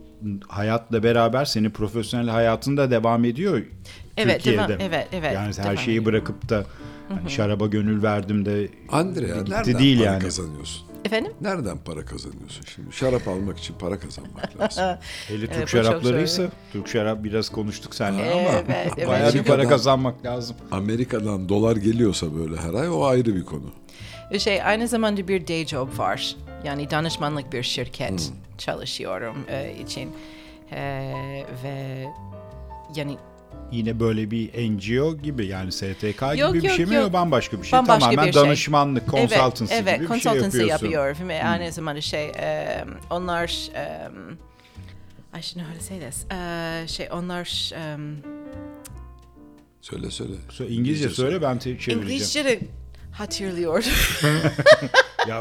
[0.49, 3.63] hayatla beraber senin profesyonel hayatın da devam ediyor
[4.17, 4.61] Evet, Türkiye'de.
[4.61, 6.65] devam- evet, evet, Yani her devam şeyi bırakıp da
[7.09, 10.23] hani şaraba gönül verdim de Andrea gitti değil yani.
[10.23, 10.86] kazanıyorsun?
[11.07, 11.33] Efendim?
[11.41, 12.93] Nereden para kazanıyorsun şimdi?
[12.93, 14.85] Şarap almak için para kazanmak lazım.
[15.29, 16.43] Hele Türk Evet, bu çok şaraplarıysa.
[16.73, 19.09] Türk şarap biraz konuştuk seninle Evet, ama evet.
[19.09, 20.57] bayağı bir para Amerika'dan- kazanmak lazım.
[20.71, 23.71] Amerika'dan dolar geliyorsa böyle her ay o ayrı bir konu.
[24.39, 26.37] Şey aynı zamanda bir day job var.
[26.65, 30.11] Yani danışmanlık bir şirket çalışıyorum e, için.
[30.73, 31.13] E,
[31.65, 32.05] ve
[32.97, 33.17] yani
[33.73, 37.03] Yine böyle bir NGO gibi yani STK gibi Yok, bir yok, şey mi yok.
[37.05, 37.79] yok bambaşka bir şey?
[37.79, 38.43] Bambaşka Tamamen bir şey.
[38.43, 40.87] danışmanlık, consultancy evet, evet, gibi bir şey consultancy yapıyorsun.
[40.87, 44.09] yapıyor ve aynı zamanda şey e, onlar e,
[45.39, 46.27] I should know how to say this.
[46.33, 47.97] E, şey onlar e,
[49.81, 50.33] Söyle söyle.
[50.51, 52.03] Sö- İngilizce söyle ben te- çevireceğim.
[52.03, 52.61] İngilizce de
[53.13, 53.85] hatırlıyor.
[55.29, 55.41] Ya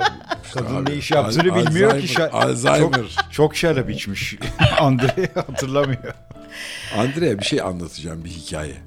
[0.54, 2.08] kadın Abi, ne iş yaptığını Al- bilmiyor ki.
[2.08, 2.92] Alzheimer- Şa- Alzheimer.
[2.92, 4.36] Çok, çok şarap içmiş.
[4.80, 6.14] Andre hatırlamıyor.
[6.98, 8.78] Andrea bir şey anlatacağım bir hikaye.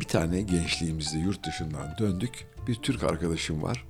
[0.00, 2.46] Bir tane gençliğimizde yurt dışından döndük.
[2.68, 3.84] Bir Türk arkadaşım var.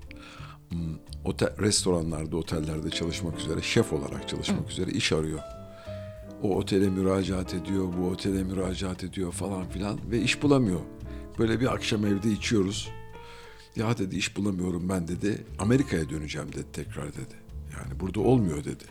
[0.68, 0.78] Hmm,
[1.24, 5.40] Otel, restoranlarda, otellerde çalışmak üzere, şef olarak çalışmak üzere iş arıyor.
[6.42, 10.80] O otele müracaat ediyor, bu otele müracaat ediyor falan filan ve iş bulamıyor.
[11.38, 12.90] Böyle bir akşam evde içiyoruz.
[13.76, 15.44] Ya dedi iş bulamıyorum ben dedi.
[15.58, 17.34] Amerika'ya döneceğim dedi tekrar dedi.
[17.72, 18.84] Yani burada olmuyor dedi.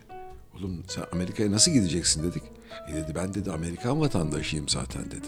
[0.57, 2.43] Oğlum sen Amerika'ya nasıl gideceksin dedik.
[2.89, 5.27] E dedi ben dedi Amerikan vatandaşıyım zaten dedi.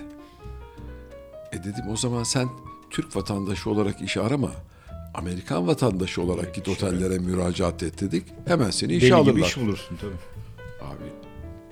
[1.51, 2.49] E dedim o zaman sen
[2.89, 4.51] Türk vatandaşı olarak iş arama.
[5.13, 8.23] Amerikan vatandaşı olarak git otellere müracaat et dedik.
[8.47, 9.47] Hemen seni işe Deli gibi alırlar.
[9.47, 10.89] iş bulursun tabii.
[10.91, 11.03] Abi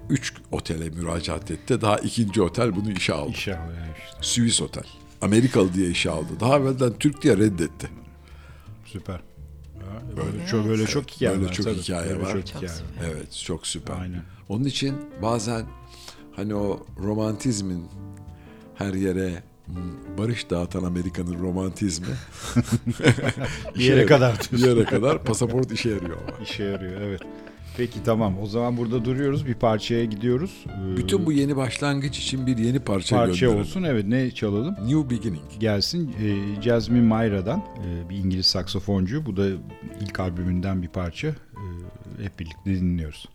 [0.10, 1.82] üç otele müracaat etti.
[1.82, 3.32] Daha ikinci otel bunu işe aldı.
[3.32, 4.18] İş yani işte.
[4.22, 4.84] Swiss otel.
[5.22, 6.40] Amerikalı diye işe aldı.
[6.40, 7.90] Daha evvelden Türk diye reddetti.
[8.86, 9.20] Süper.
[10.18, 11.54] Böyle çok böyle çok hikaye Böyle var.
[11.54, 11.76] çok tabii.
[11.76, 12.32] hikaye Böyle var.
[12.32, 13.10] Çok Çok hikaye süper.
[13.10, 14.00] Evet çok süper.
[14.00, 14.22] Aynen.
[14.50, 15.66] Onun için bazen
[16.36, 17.86] hani o romantizmin
[18.76, 22.06] her yere hmm, barış dağıtan Amerika'nın romantizmi
[23.76, 26.44] Bir yere kadar bir yere kadar pasaport işe yarıyor ama.
[26.44, 27.22] İşe yarıyor evet.
[27.78, 30.66] Peki tamam o zaman burada duruyoruz bir parçaya gidiyoruz.
[30.68, 33.62] Ee, Bütün bu yeni başlangıç için bir yeni parça, parça gönderin.
[33.62, 34.76] olsun evet ne çalalım?
[34.88, 35.44] New Beginning.
[35.60, 39.48] Gelsin e, Jasmine Mayra'dan e, bir İngiliz saksafoncu bu da
[40.02, 43.26] ilk albümünden bir parça E, hep birlikte dinliyoruz.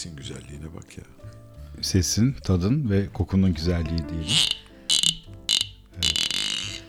[0.00, 1.04] Sesin güzelliğine bak ya.
[1.80, 4.36] Sesin, tadın ve kokunun güzelliği diyelim.
[5.94, 6.82] Evet.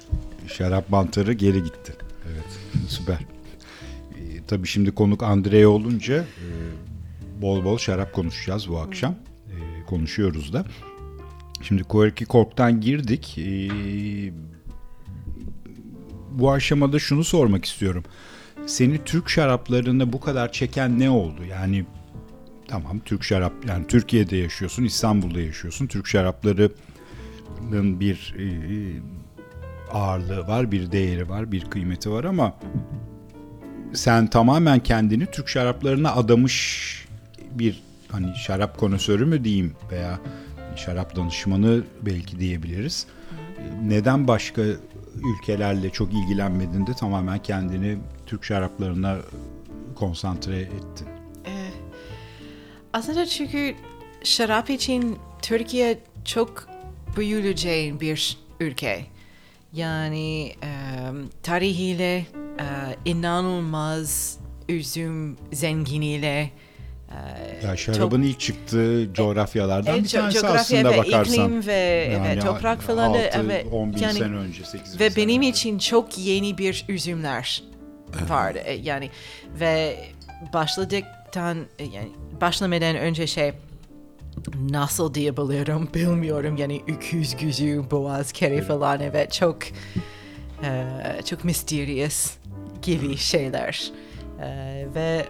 [0.48, 1.96] Şarap mantarı geri gitti.
[2.32, 3.16] Evet, süper.
[3.16, 6.48] Ee, tabii şimdi konuk Andrea olunca e,
[7.42, 9.16] bol bol şarap konuşacağız bu akşam.
[9.48, 10.66] Ee, konuşuyoruz da.
[11.62, 13.38] Şimdi Quirky Cork'tan girdik.
[13.38, 13.70] Ee,
[16.32, 18.04] bu aşamada şunu sormak istiyorum.
[18.66, 21.46] Seni Türk şaraplarına bu kadar çeken ne oldu?
[21.50, 21.86] Yani
[22.72, 25.88] tamam Türk şarap yani Türkiye'de yaşıyorsun, İstanbul'da yaşıyorsun.
[25.88, 28.46] Türk şaraplarının bir e,
[29.92, 32.56] ağırlığı var, bir değeri var, bir kıymeti var ama
[33.94, 37.08] sen tamamen kendini Türk şaraplarına adamış
[37.52, 40.20] bir hani şarap konusörü mü diyeyim veya
[40.76, 43.08] şarap danışmanı belki diyebiliriz.
[43.84, 44.62] Neden başka
[45.16, 49.18] ülkelerle çok ilgilenmedin de tamamen kendini Türk şaraplarına
[49.96, 51.21] konsantre ettin?
[52.94, 53.76] Aslında çünkü
[54.24, 56.68] şarap için Türkiye çok
[57.18, 59.06] büyüleceğin bir ülke.
[59.74, 60.70] Yani e,
[61.44, 62.26] tarihiyle e,
[63.06, 64.38] inanılmaz
[64.70, 66.50] üzüm zenginiyle
[67.62, 71.34] e, Ya şarabın ilk çıktığı coğrafyalardan Evet, bir tanesi coğrafya aslında ve bakarsan.
[71.34, 75.00] iklim ve evet, toprak falan da 6, evet, 10 bin yani- sene önce, 8 bin
[75.00, 75.50] ve sene benim önce.
[75.50, 77.64] için çok yeni bir üzümler
[78.30, 79.10] vardı E, yani
[79.60, 79.98] ve
[80.54, 81.21] başladıktan
[81.80, 82.12] e, yani
[82.42, 83.54] başlamadan önce şey
[84.70, 86.58] nasıl diyebilirim bilmiyorum.
[86.58, 89.58] Yani öküz gözü boğaz kere falan evet çok
[90.64, 90.86] e,
[91.26, 92.34] çok mysterious
[92.82, 93.92] gibi şeyler.
[94.42, 94.48] E,
[94.96, 95.26] ve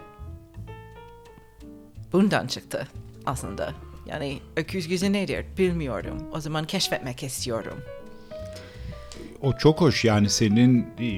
[2.13, 2.87] bundan çıktı
[3.25, 3.73] aslında.
[4.05, 6.17] Yani öküz gözü nedir bilmiyorum.
[6.33, 7.77] O zaman keşfetmek istiyorum
[9.41, 11.09] O çok hoş yani senin e,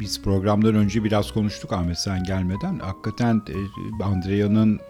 [0.00, 2.78] biz programdan önce biraz konuştuk Ahmet sen gelmeden.
[2.78, 3.42] Hakikaten
[4.00, 4.80] e, Andrea'nın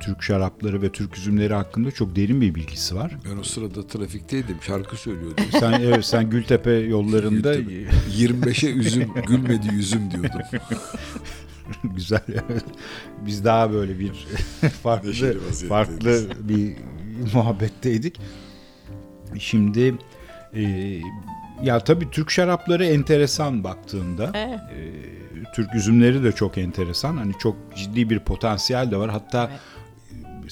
[0.00, 3.16] Türk şarapları ve Türk üzümleri hakkında çok derin bir bilgisi var.
[3.30, 4.56] Ben o sırada trafikteydim.
[4.66, 5.44] Şarkı söylüyordum.
[5.60, 10.40] Sen evet, sen Gültepe yollarında 25'e üzüm gülmedi yüzüm diyordum.
[11.84, 12.22] güzel.
[13.26, 14.12] Biz daha böyle bir
[14.82, 15.38] farklı
[15.68, 16.76] farklı bir
[17.34, 18.20] muhabbetteydik.
[19.38, 19.94] Şimdi
[20.54, 21.00] e,
[21.62, 24.30] ya tabii Türk şarapları enteresan baktığında.
[24.34, 24.58] Evet.
[24.58, 27.16] E, Türk üzümleri de çok enteresan.
[27.16, 29.10] Hani çok ciddi bir potansiyel de var.
[29.10, 29.60] Hatta Evet.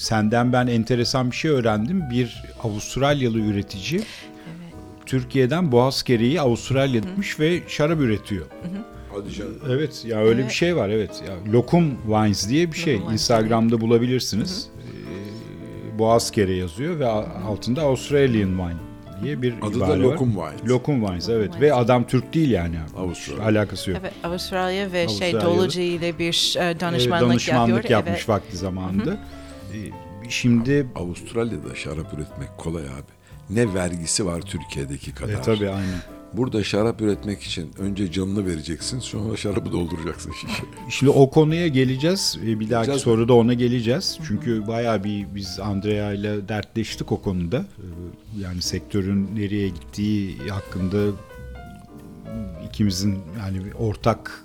[0.01, 2.03] senden ben enteresan bir şey öğrendim.
[2.11, 4.01] Bir Avustralyalı üretici
[5.05, 8.45] Türkiye'den boğaz kereği Avustralya'ya gitmiş ve şarap üretiyor.
[9.15, 9.55] Hadi canım.
[9.69, 10.49] Evet ya öyle Evet.
[10.49, 11.23] bir şey var evet.
[11.27, 12.93] Ya, Lokum Wines diye bir şey.
[12.93, 14.67] Lokum Wines, Instagram'da bulabilirsiniz.
[14.77, 17.07] Ee, Boğaz kere yazıyor ve
[17.47, 18.86] altında Australian Wine
[19.23, 19.97] diye bir Adı da ibare var.
[19.97, 20.69] Lokum Wines.
[20.71, 21.61] Lokum Wines evet Wines.
[21.61, 22.75] ve adam Türk değil yani.
[22.97, 23.43] Avustralya.
[23.45, 23.99] Alakası yok.
[24.01, 25.33] Evet, Avustralya ve şey.
[25.33, 27.91] Dolucu ile bir e, Evet, danışmanlık, danışmanlık yapıyor.
[27.99, 28.29] yapmış Evet.
[28.29, 29.17] vakti zamanında.
[29.73, 29.77] Ee,
[30.29, 33.11] Şimdi Avustralya'da şarap üretmek kolay abi.
[33.49, 35.33] Ne vergisi var Türkiye'deki kadar.
[35.33, 35.99] e, tabii aynen.
[36.33, 40.63] Burada şarap üretmek için önce canını vereceksin sonra şarabı dolduracaksın şişe.
[40.89, 42.37] Şimdi o konuya geleceğiz.
[42.41, 42.99] Bir dahaki mi?
[42.99, 44.19] soruda ona geleceğiz.
[44.27, 47.57] Çünkü bayağı bir biz Andrea ile dertleştik o konuda.
[47.57, 50.97] Ee, Yani sektörün nereye gittiği hakkında
[52.69, 54.43] ikimizin yani ortak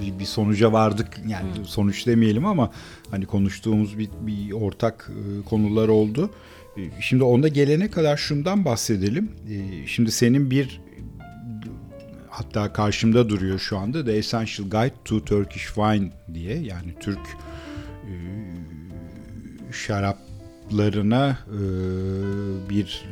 [0.00, 1.20] bir, bir sonuca vardık.
[1.28, 2.70] Yani sonuç demeyelim ama
[3.10, 6.30] hani konuştuğumuz bir, bir ortak e, konular oldu.
[7.00, 9.30] Şimdi ona gelene kadar şundan bahsedelim.
[9.50, 10.80] E, Şimdi senin bir
[12.30, 17.18] hatta karşımda duruyor şu anda The Essential Guide to Turkish Wine diye yani Türk
[18.04, 18.12] e,
[19.72, 21.60] şaraplarına e,
[22.70, 23.04] bir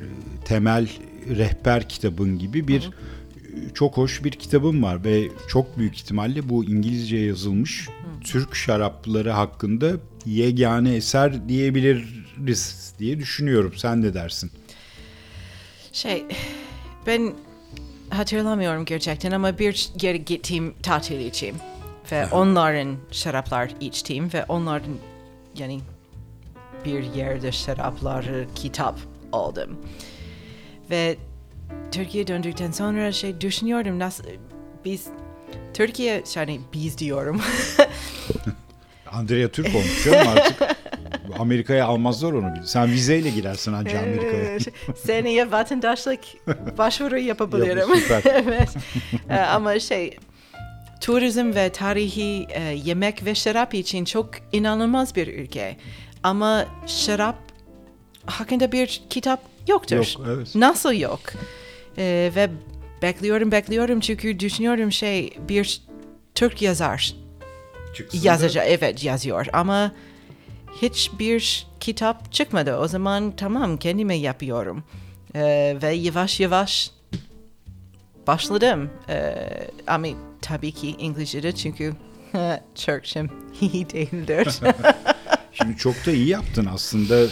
[0.44, 0.88] temel
[1.28, 2.90] rehber kitabın gibi bir
[3.74, 7.88] çok hoş bir kitabım var ve çok büyük ihtimalle bu İngilizce yazılmış
[8.24, 9.92] Türk şarapları hakkında
[10.26, 11.48] yegane eser
[12.36, 13.72] diyebiliriz diye düşünüyorum.
[13.76, 14.50] Sen ne dersin?
[15.92, 16.24] Şey,
[17.06, 17.34] ben
[18.10, 21.56] hatırlamıyorum gerçekten ama bir yere gittiğim tatil için
[22.12, 24.96] ve onların şaraplar içtiğim ve onların
[25.58, 25.80] yani
[26.84, 28.98] bir yerde şarapları kitap
[29.32, 29.76] aldım.
[30.90, 31.16] Ve
[31.92, 34.24] Türkiye döndükten sonra şey düşünüyordum nasıl
[34.84, 35.06] biz
[35.74, 37.40] Türkiye yani biz diyorum.
[39.12, 40.60] Andrea Türk olmuş canım artık.
[41.38, 42.54] Amerika'ya almazlar onu.
[42.64, 44.58] Sen vizeyle girersin anca Amerika'ya.
[44.96, 46.20] Seneye vatandaşlık
[46.78, 47.88] başvuru yapabilirim.
[48.24, 48.68] Evet.
[49.30, 50.16] Ee, ama şey
[51.00, 55.76] turizm ve tarihi e, yemek ve şarap için çok inanılmaz bir ülke.
[56.22, 57.36] Ama şarap
[58.26, 59.96] hakkında bir kitap yoktur.
[59.96, 60.54] Yok, evet.
[60.54, 61.20] Nasıl yok?
[61.98, 62.50] Ee, ve
[63.02, 65.82] bekliyorum bekliyorum çünkü düşünüyorum şey bir
[66.34, 67.14] Türk yazar
[67.94, 69.92] Çıksın yazacak evet yazıyor ama
[70.82, 72.76] hiçbir kitap çıkmadı.
[72.76, 74.84] O zaman tamam kendime yapıyorum.
[75.34, 76.90] Ee, ve yavaş yavaş
[78.26, 78.90] başladım.
[79.08, 79.34] Ee,
[79.86, 80.06] ama
[80.42, 81.94] tabii ki İngilizce'de çünkü
[82.74, 83.28] Türkçem
[83.60, 84.48] iyi değildir.
[85.52, 87.26] Şimdi çok da iyi yaptın aslında.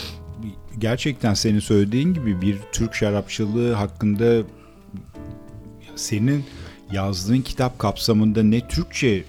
[0.78, 4.42] Gerçekten senin söylediğin gibi bir Türk şarapçılığı hakkında
[5.96, 6.44] senin
[6.92, 9.24] yazdığın kitap kapsamında ne Türkçe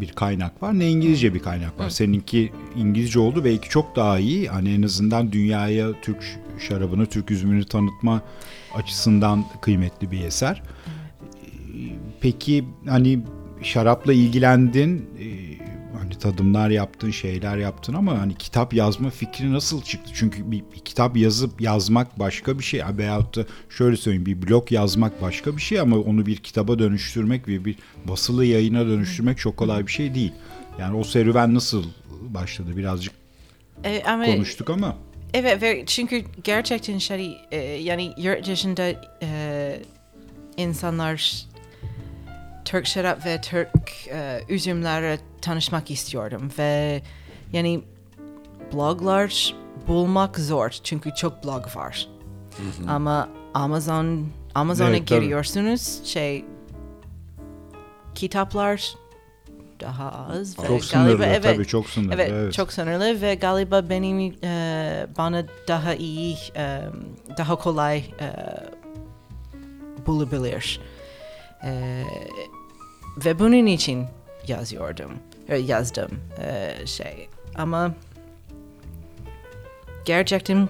[0.00, 1.90] bir kaynak var ne İngilizce bir kaynak var.
[1.90, 4.48] Seninki İngilizce oldu belki çok daha iyi.
[4.48, 6.38] Hani en azından dünyaya Türk
[6.68, 8.22] şarabını, Türk üzümünü tanıtma
[8.74, 10.62] açısından kıymetli bir eser.
[12.20, 13.20] Peki hani
[13.62, 15.53] şarapla ilgilendin, e,
[15.98, 20.10] hani tadımlar yaptın, şeyler yaptın ama hani kitap yazma fikri nasıl çıktı?
[20.14, 24.72] Çünkü bir, bir kitap yazıp yazmak başka bir şey veyahut da şöyle söyleyeyim bir blog
[24.72, 29.56] yazmak başka bir şey ama onu bir kitaba dönüştürmek ve bir basılı yayına dönüştürmek çok
[29.56, 30.32] kolay bir şey değil.
[30.78, 31.84] Yani o serüven nasıl
[32.20, 33.12] başladı birazcık
[33.84, 34.96] Ee, ama konuştuk ama.
[35.34, 38.92] Evet ve çünkü gerçekten şey e, yani yurt dışında
[39.22, 39.80] e,
[40.56, 41.46] insanlar
[42.64, 47.02] Türk şarap ve Türk e, üzümlerle tanışmak istiyorum ve
[47.52, 47.82] yani
[48.72, 49.54] bloglar
[49.88, 52.08] bulmak zor çünkü çok blog var.
[52.88, 55.20] Ama Amazon Amazon'a Evet, tabii.
[55.20, 56.44] giriyorsunuz şey
[58.14, 58.94] kitaplar
[59.80, 62.14] daha az ve Çok sınırlı galiba evet tabii çok sınırlı.
[62.14, 62.52] Evet, evet.
[62.52, 66.80] çok sınırlı ve galiba benim e, bana daha iyi, e,
[67.38, 68.30] daha kolay e,
[70.06, 70.80] bulabilir.
[71.64, 72.02] E,
[73.24, 74.04] ve bunun için
[74.48, 75.12] yazıyordum,
[75.48, 76.10] e, yazdım
[76.42, 77.28] e, şey.
[77.54, 77.94] Ama
[80.04, 80.68] gerçekten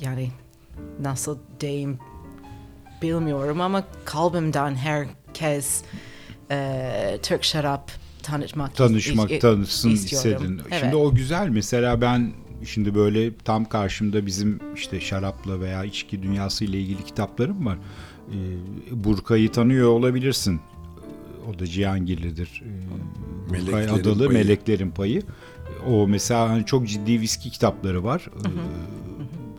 [0.00, 0.30] yani
[1.00, 1.98] nasıl diyeyim
[3.02, 5.82] bilmiyorum ama kalbimden herkes
[6.50, 7.90] e, Türk şarap
[8.22, 10.42] tanıtmak is- tanışmak, is- tanışsın istiyorum.
[10.42, 10.60] istedin.
[10.70, 10.80] Evet.
[10.80, 11.48] Şimdi o güzel.
[11.48, 12.32] Mesela ben
[12.64, 17.78] şimdi böyle tam karşımda bizim işte şarapla veya içki dünyası ile ilgili kitaplarım var.
[18.30, 18.34] Ee,
[19.04, 20.60] Burka'yı tanıyor olabilirsin.
[21.50, 22.62] O da Cihangirli'dir.
[22.64, 24.38] Ee, Meleklerin Adalı Payı.
[24.38, 25.22] Meleklerin Payı.
[25.88, 28.28] O mesela hani çok ciddi viski kitapları var.
[28.36, 28.48] Ee,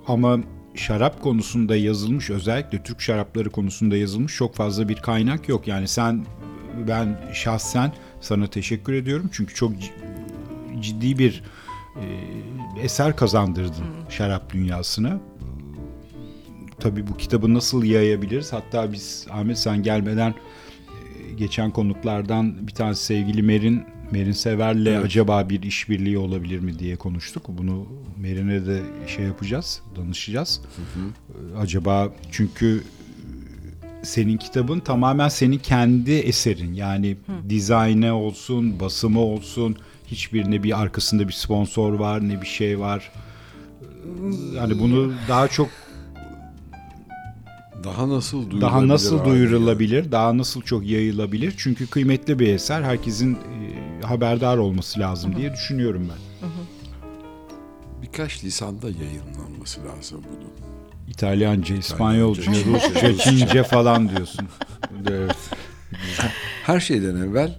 [0.07, 0.39] Ama
[0.75, 5.67] şarap konusunda yazılmış özellikle Türk şarapları konusunda yazılmış çok fazla bir kaynak yok.
[5.67, 6.25] Yani sen
[6.87, 9.71] ben şahsen sana teşekkür ediyorum çünkü çok
[10.81, 11.43] ciddi bir
[11.95, 12.05] e,
[12.81, 15.19] eser kazandırdın şarap dünyasına.
[16.79, 18.53] Tabii bu kitabı nasıl yayabiliriz?
[18.53, 20.33] Hatta biz Ahmet sen gelmeden
[21.37, 25.05] geçen konuklardan bir tanesi sevgili Merin Merin Sever'le Evet.
[25.05, 27.45] acaba bir işbirliği olabilir mi diye konuştuk.
[27.47, 30.61] Bunu Merin'e de şey yapacağız, danışacağız.
[31.55, 32.83] E, Acaba çünkü
[34.03, 36.73] senin kitabın tamamen senin kendi eserin.
[36.73, 37.17] Yani
[37.49, 39.75] dizaynı olsun, basımı olsun,
[40.07, 43.11] hiçbirine bir arkasında bir sponsor var, ne bir şey var.
[44.55, 45.69] Yani bunu daha çok
[47.83, 48.61] Daha nasıl duyurulabilir?
[48.61, 51.53] daha nasıl duyurulabilir, daha nasıl çok yayılabilir?
[51.57, 52.81] Çünkü kıymetli bir eser.
[52.81, 56.49] Herkesin e, haberdar olması lazım diye düşünüyorum ben.
[58.01, 60.51] Birkaç lisanda yayınlanması lazım bunun.
[61.07, 63.17] İtalyanca, İspanyolca, Rusça.
[63.17, 64.47] Çince falan diyorsun.
[65.09, 65.35] Evet.
[66.63, 67.55] Her şeyden evvel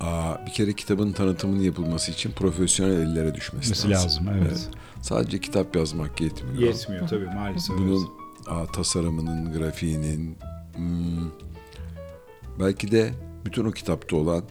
[0.00, 4.26] aa, bir kere kitabın tanıtımının yapılması için profesyonel ellere düşmesi Mesela lazım.
[4.26, 4.68] lazım, evet.
[5.02, 6.58] Sadece kitap yazmak yetmiyor.
[6.58, 7.78] Yetmiyor tabii maalesef.
[7.78, 8.08] Bunun
[8.48, 10.36] aa, tasarımının, grafiğinin,
[10.76, 11.30] hmm,
[12.60, 13.10] belki de
[13.44, 14.44] bütün o kitapta olan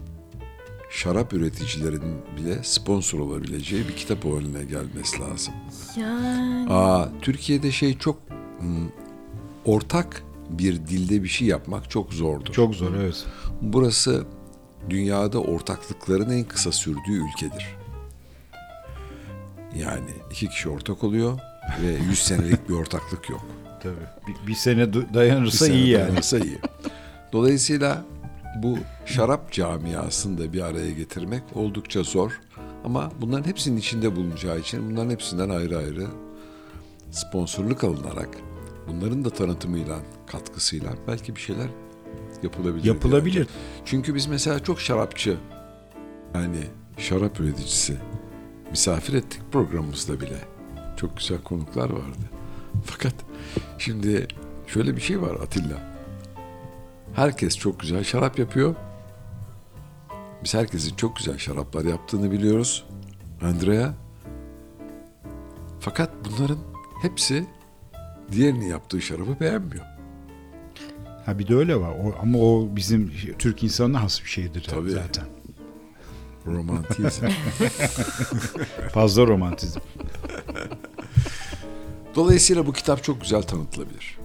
[0.90, 5.54] şarap üreticilerinin bile sponsor olabileceği bir kitap haline gelmesi lazım.
[5.98, 8.20] Yani Aa, Türkiye'de şey çok
[8.60, 8.90] hmm,
[9.66, 12.54] ortak bir dilde bir şey yapmak çok zordur.
[12.54, 13.26] Çok zor evet.
[13.62, 14.26] Burası
[14.90, 17.78] dünyada ortaklıkların en kısa sürdüğü ülkedir.
[19.76, 21.40] Yani iki kişi ortak oluyor
[21.82, 23.46] ve 100 senelik bir ortaklık yok.
[23.84, 23.96] Tabii.
[24.28, 26.04] Bir, bir sene dayanırsa Bir sene iyi yani.
[26.08, 26.58] dayanırsa iyi.
[27.34, 28.06] Dolayısıyla
[28.58, 32.40] bu şarap camiasını da bir araya getirmek oldukça zor.
[32.86, 36.08] Ama bunların hepsinin içinde bulunacağı için bunların hepsinden ayrı ayrı
[37.12, 38.30] sponsorluk alınarak
[38.88, 41.68] bunların da tanıtımıyla, katkısıyla belki bir şeyler
[42.44, 42.86] yapılabilir.
[42.86, 43.36] Yapılabilir.
[43.38, 43.48] yani.
[43.86, 45.38] Çünkü biz mesela çok şarapçı
[46.36, 46.60] yani
[46.98, 47.98] şarap üreticisi
[48.72, 50.38] misafir ettik programımızda bile.
[50.98, 52.30] Çok güzel konuklar vardı.
[52.86, 53.14] Fakat
[53.78, 54.28] şimdi
[54.68, 55.94] şöyle bir şey var Atilla.
[57.14, 58.76] Herkes çok güzel şarap yapıyor.
[60.44, 62.86] Biz herkesin çok güzel şaraplar yaptığını biliyoruz.
[63.42, 63.94] Andrea.
[65.80, 66.58] Fakat bunların
[67.02, 67.46] hepsi
[68.32, 69.86] diğerinin yaptığı şarabı beğenmiyor.
[71.26, 71.90] Ha bir de öyle var.
[72.04, 74.92] O, ama o bizim Türk insanına has bir şeydir Tabii.
[74.92, 75.26] zaten.
[76.46, 77.26] Romantizm.
[78.94, 79.80] Fazla romantizm.
[82.16, 84.18] Dolayısıyla bu kitap çok güzel tanıtılabilir.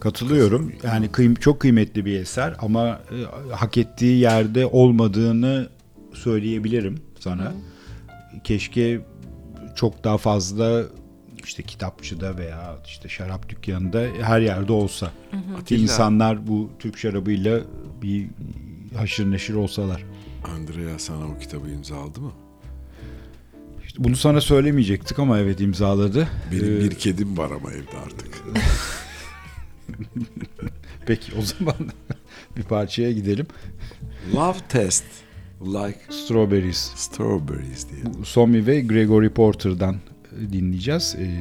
[0.00, 0.72] Katılıyorum.
[0.84, 5.68] Yani kıym çok kıymetli bir eser ama e, hak ettiği yerde olmadığını
[6.14, 7.54] söyleyebilirim sana.
[8.44, 9.00] Keşke
[9.74, 10.82] çok daha fazla
[11.44, 15.06] işte kitapçıda veya işte şarap dükkanında her yerde olsa.
[15.06, 17.60] Ki Atilla, insanlar bu Türk şarabıyla
[18.02, 18.26] bir
[18.96, 20.04] haşır neşir olsalar.
[20.44, 22.32] Andrea sana o kitabı imzaladı mı?
[23.98, 26.28] Bunu sana söylemeyecektik ama evet imzaladı.
[26.52, 28.42] Benim Ee, bir kedim var ama evde artık.
[31.06, 31.74] Peki o zaman
[32.56, 33.46] bir parçaya gidelim.
[34.34, 35.04] Love Test
[35.62, 36.78] Like Strawberries.
[36.94, 38.02] Strawberries diye.
[38.24, 41.16] Somi ve Gregory Porter'dan e, dinleyeceğiz.
[41.18, 41.40] Ee,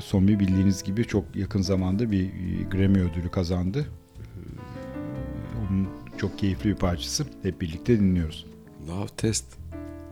[0.00, 3.86] Somi bildiğiniz gibi çok yakın zamanda bir e, Grammy ödülü kazandı.
[4.18, 5.88] Ee, Onun
[6.18, 7.26] çok keyifli bir parçası.
[7.42, 8.46] Hep birlikte dinliyoruz.
[8.88, 9.44] Love Test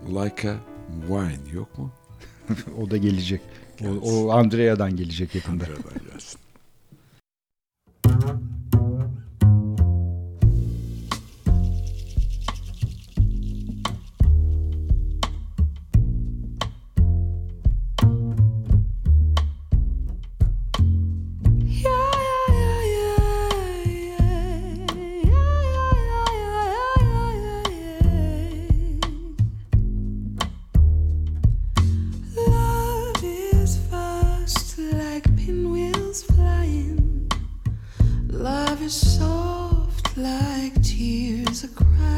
[0.08, 0.54] Like a
[1.00, 1.90] Wine yok mu?
[2.82, 3.40] o da gelecek.
[3.84, 5.64] O, o Andrea'dan gelecek yakında.
[5.64, 6.40] Andrea'dan gelsin.
[41.66, 42.15] a crime.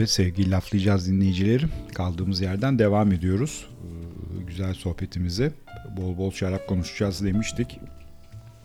[0.00, 1.68] Evet sevgili laflayacağız dinleyicilerim.
[1.94, 3.66] Kaldığımız yerden devam ediyoruz.
[3.84, 5.52] Ee, Güzel sohbetimize.
[5.96, 7.80] Bol bol şarap konuşacağız demiştik.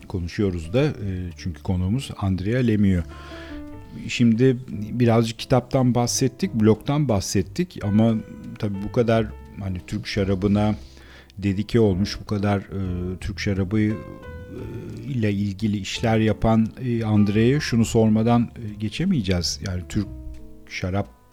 [0.07, 3.05] Konuşuyoruz da e, çünkü konuğumuz Andrea Lemieux.
[4.07, 8.15] Şimdi birazcık kitaptan bahsettik, bloktan bahsettik ama
[8.59, 9.27] tabii bu kadar
[9.59, 10.75] hani Türk şarabına
[11.37, 13.91] dedike olmuş, bu kadar e, Türk şarabı e,
[15.07, 19.59] ile ilgili işler yapan e, Andre'ye şunu sormadan e, geçemeyeceğiz.
[19.67, 20.07] Yani Türk
[20.69, 21.24] şarap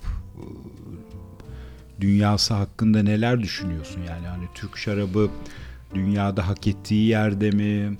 [2.00, 4.00] dünyası hakkında neler düşünüyorsun?
[4.08, 5.30] Yani hani Türk şarabı
[5.94, 7.98] dünyada hak ettiği yerde mi?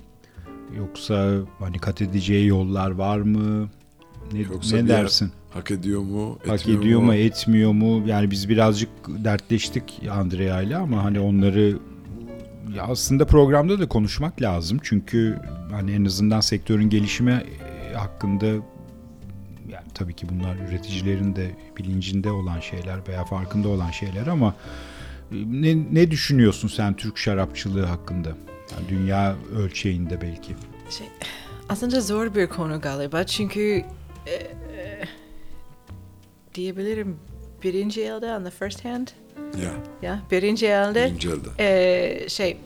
[0.77, 3.69] Yoksa hani kat edeceği yollar var mı?
[4.33, 5.31] Ne, Yoksa ne dersin?
[5.49, 6.39] Hak ediyor mu?
[6.47, 8.03] Hak etmiyor ediyor mu, etmiyor mu?
[8.07, 11.77] Yani biz birazcık dertleştik Andrea ile ama hani onları
[12.75, 14.79] ya aslında programda da konuşmak lazım.
[14.83, 15.39] Çünkü
[15.71, 17.43] hani en azından sektörün gelişimi
[17.91, 18.45] e, hakkında
[19.73, 24.55] yani tabii ki bunlar üreticilerin de bilincinde olan şeyler veya farkında olan şeyler ama
[25.31, 28.29] e, ne, ne düşünüyorsun sen Türk şarapçılığı hakkında?
[28.71, 30.55] Yani dünya ölçeğinde belki.
[30.89, 31.07] Şey,
[31.69, 33.85] aslında zor bir konu galiba çünkü
[34.27, 35.03] e, e,
[36.55, 37.19] diyebilirim
[37.63, 39.07] birinci elde on the first hand
[39.63, 39.71] Ya
[40.01, 41.49] ya birinci elde birinci elde.
[41.59, 42.57] e, şey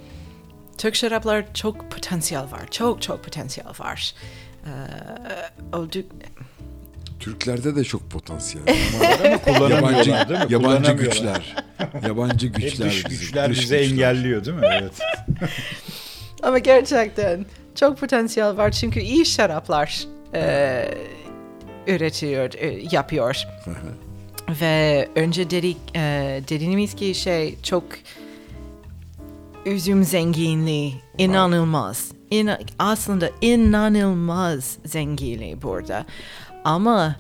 [0.78, 4.16] Türk şaraplar çok potansiyel var çok çok potansiyel var
[4.66, 4.72] e,
[5.78, 6.06] olduk
[7.20, 10.54] Türklerde de çok potansiyel var ama Kullanamıyorlar yabancı, değil mi?
[10.54, 11.56] yabancı güçler.
[12.08, 12.88] Yabancı Hep güçler.
[12.90, 13.92] dış bizi- güçler dış bize güçler.
[13.94, 14.68] engelliyor değil mi?
[14.72, 14.92] Evet.
[16.44, 17.46] ama gerçekten
[17.76, 20.04] çok potansiyel var çünkü iyi şaraplar
[20.34, 20.84] e,
[21.88, 23.36] üretiyor e, yapıyor
[24.62, 26.00] Ve önce dedik, e,
[26.50, 27.84] dediğimiz ki şey çok
[29.66, 32.12] üzüm zenginliği inanılmaz.
[32.32, 36.06] İna- aslında inanılmaz zenginliği burada.
[36.64, 37.16] Ama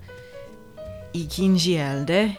[1.13, 2.31] ikinci elde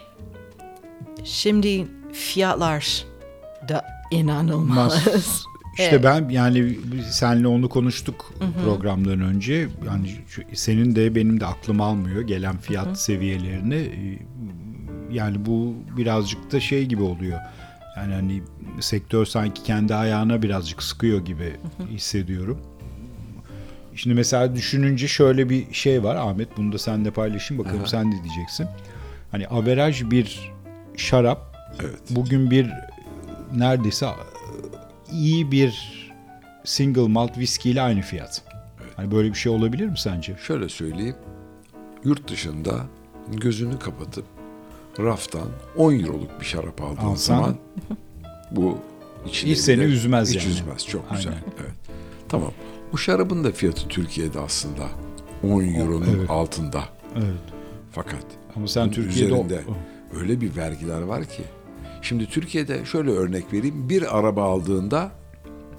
[1.23, 3.05] şimdi fiyatlar
[3.69, 5.07] da inanılmaz.
[5.73, 6.03] İşte Evet.
[6.03, 6.79] ben yani
[7.09, 8.33] senle onu konuştuk
[8.63, 9.67] programdan önce.
[9.85, 10.15] Yani
[10.53, 13.75] senin de benim de aklım almıyor gelen fiyat seviyelerini.
[13.75, 14.19] Ee,
[15.11, 17.39] Yani bu birazcık da şey gibi oluyor.
[17.97, 18.43] Yani hani
[18.79, 21.55] sektör sanki kendi ayağına birazcık sıkıyor gibi
[21.89, 22.61] hissediyorum.
[23.99, 28.23] Şimdi mesela düşününce şöyle bir şey var Ahmet bunu da seninle paylaşayım bakalım sen ne
[28.23, 28.67] diyeceksin.
[29.31, 30.51] Hani averaj bir
[30.97, 31.99] şarap Evet.
[32.09, 32.69] bugün bir
[33.55, 34.07] neredeyse
[35.11, 35.73] iyi bir
[36.63, 38.41] single malt viski ile aynı fiyat.
[38.95, 40.35] Hani böyle bir şey olabilir mi sence?
[40.47, 41.15] Şöyle söyleyeyim.
[42.03, 42.85] Yurt dışında
[43.31, 44.25] gözünü kapatıp
[44.99, 45.47] raftan
[45.77, 47.55] 10 euroluk bir şarap aldığın Alsan- zaman
[48.51, 48.77] bu
[49.25, 50.49] Hiç seni üzmez hiç yani.
[50.53, 50.87] üzmez.
[50.87, 51.33] Çok güzel.
[51.33, 51.43] Aynen.
[51.59, 51.73] Evet.
[52.29, 52.51] Tamam.
[52.91, 54.87] Bu şarabın da fiyatı Türkiye'de aslında
[55.43, 56.29] 10 euronun evet.
[56.29, 56.83] altında.
[57.15, 57.39] Evet.
[57.91, 58.25] Fakat
[58.55, 59.63] Ama sen Türkiye'de o- üzerinde
[60.19, 61.43] öyle bir vergiler var ki.
[62.01, 63.89] Şimdi Türkiye'de şöyle örnek vereyim.
[63.89, 65.11] Bir araba aldığında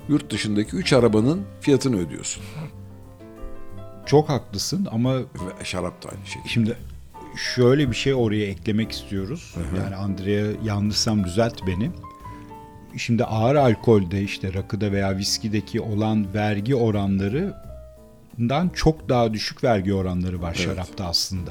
[0.08, 2.42] yurt dışındaki 3 arabanın fiyatını ödüyorsun.
[4.06, 5.24] çok haklısın ama Ve
[5.64, 6.48] şarap da aynı şekilde.
[6.48, 6.76] şimdi
[7.54, 9.54] şöyle bir şey oraya eklemek istiyoruz.
[9.76, 11.90] Yani Andrea yanlışsam düzelt beni.
[12.96, 20.42] Şimdi ağır alkolde işte rakıda veya viskideki olan vergi oranlarından çok daha düşük vergi oranları
[20.42, 21.50] var şarapta aslında.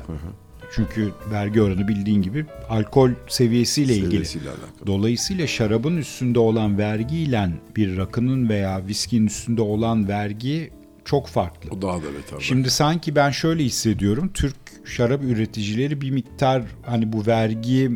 [0.76, 4.10] Çünkü vergi oranı bildiğin gibi alkol seviyesiyle ilgili.
[4.10, 4.88] Seviyesiyle alakalı.
[4.88, 10.72] Dolayısıyla şarabın üstünde olan vergiyle bir rakının veya viskinin üstünde olan vergi
[11.06, 11.70] çok farklı.
[11.72, 12.40] O daha da beter.
[12.40, 14.32] Şimdi sanki ben şöyle hissediyorum.
[14.34, 17.92] Türk şarap üreticileri bir miktar hani bu vergi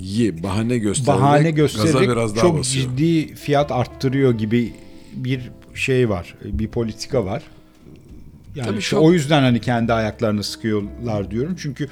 [0.00, 2.86] Ye, bahane göstererek, bahane gaza göstererek biraz daha çok basıyor.
[2.96, 4.72] ciddi fiyat arttırıyor gibi
[5.14, 6.34] bir şey var.
[6.44, 7.42] Bir politika var.
[8.56, 11.56] Yani Tabii işte çok- o yüzden hani kendi ayaklarını sıkıyorlar diyorum.
[11.58, 11.88] Çünkü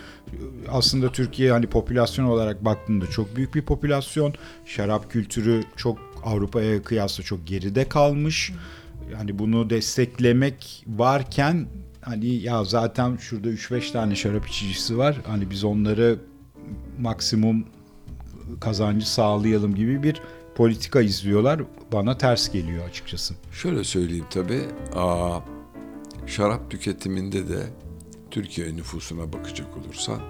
[0.68, 4.34] aslında Türkiye hani popülasyon olarak baktığında çok büyük bir popülasyon.
[4.66, 8.52] Şarap kültürü çok Avrupa'ya kıyasla çok geride kalmış.
[9.12, 11.66] Yani bunu desteklemek varken
[12.00, 15.16] hani ya zaten şurada 3-5 tane şarap içicisi var.
[15.26, 16.18] Hani biz onları
[17.00, 17.64] maksimum
[18.60, 20.22] kazancı sağlayalım gibi bir
[20.54, 21.62] politika izliyorlar.
[21.92, 23.34] Bana ters geliyor açıkçası.
[23.52, 24.62] Şöyle söyleyeyim tabii.
[24.96, 25.40] Aa,
[26.26, 27.66] şarap tüketiminde de
[28.30, 30.20] Türkiye nüfusuna bakacak olursan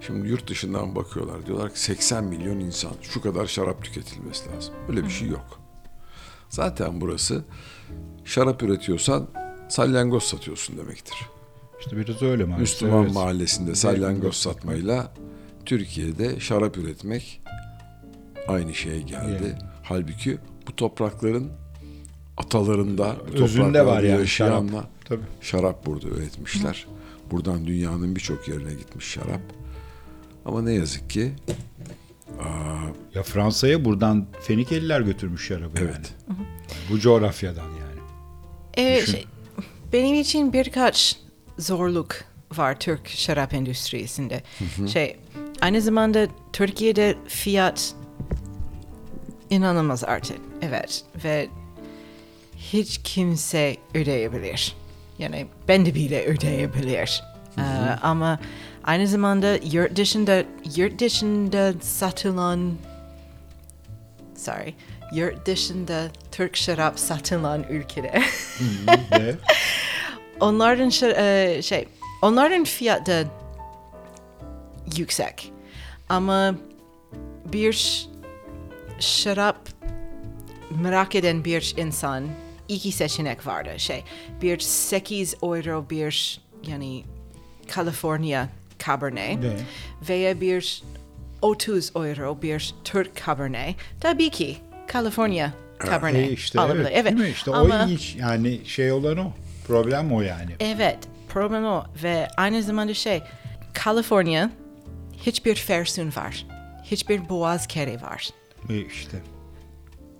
[0.00, 1.46] şimdi yurt dışından bakıyorlar.
[1.46, 4.74] Diyorlar ki 80 milyon insan şu kadar şarap tüketilmesi lazım.
[4.88, 5.60] Öyle bir şey yok.
[6.48, 7.44] Zaten burası
[8.24, 9.28] şarap üretiyorsan
[9.68, 11.16] salyangoz satıyorsun demektir.
[11.80, 12.60] İşte biraz öyle maalesef.
[12.60, 13.14] Müslüman evet.
[13.14, 15.12] mahallesinde salyangoz satmayla
[15.66, 17.40] Türkiye'de şarap üretmek
[18.48, 19.44] aynı şeye geldi.
[19.44, 19.54] Yani.
[19.82, 20.38] Halbuki
[20.68, 21.50] bu toprakların
[22.36, 24.90] atalarında, bu Özünde topraklarda var yani yaşayanla şarap.
[25.04, 25.24] Tabii.
[25.40, 26.86] şarap burada üretmişler.
[27.30, 29.40] Buradan dünyanın birçok yerine gitmiş şarap.
[30.44, 31.32] Ama ne yazık ki
[33.14, 36.14] Ya Fransa'ya buradan Fenikeliler götürmüş şarabı evet.
[36.28, 36.38] yani.
[36.90, 38.00] Bu coğrafyadan yani.
[38.74, 39.12] Evet, Düşün.
[39.12, 39.26] şey,
[39.92, 41.16] benim için birkaç
[41.58, 42.24] zorluk
[42.56, 44.42] var Türk şarap endüstrisinde.
[44.92, 45.16] Şey
[45.60, 47.94] aynı zamanda Türkiye'de fiyat
[49.50, 50.38] inanılmaz artık.
[50.62, 51.48] Evet ve
[52.56, 54.76] hiç kimse ödeyebilir.
[55.18, 57.22] Yani ben de bile ödeyebilir.
[57.58, 57.62] Ee,
[58.02, 58.38] ama
[58.84, 60.44] aynı zamanda yurt dışında
[60.76, 62.74] yurt dışında satılan
[64.36, 64.74] sorry
[65.12, 66.02] yurt dışında
[66.32, 68.22] Türk şarap satılan ülkede
[69.12, 69.34] Ve
[70.40, 71.16] onların şa-
[71.56, 71.88] e, şey
[72.22, 73.28] onların fiyatı
[74.96, 75.52] yüksek
[76.08, 76.54] ama
[77.52, 78.08] bir
[79.00, 79.56] şarap
[80.70, 82.24] merak eden bir insan
[82.68, 84.04] iki seçenek vardı şey
[84.42, 87.04] bir 8 euro bir yani
[87.74, 88.46] California
[88.86, 89.56] Cabernet Ve?
[90.08, 90.82] veya bir
[91.42, 94.56] 30 euro bir Türk Cabernet tabii ki
[94.92, 95.50] California
[95.86, 96.88] Cabernet E işte alabilir.
[96.92, 97.28] evet, mi?
[97.28, 99.32] İşte Ama- o ilginç yani şey olan o.
[99.66, 100.50] Problem o yani.
[100.60, 100.98] Evet,
[101.28, 103.22] problem o ve aynı zamanda şey,
[103.84, 104.50] California
[105.26, 106.46] hiçbir fersun var,
[106.84, 108.28] hiçbir boğaz kere var.
[108.68, 109.16] İşte.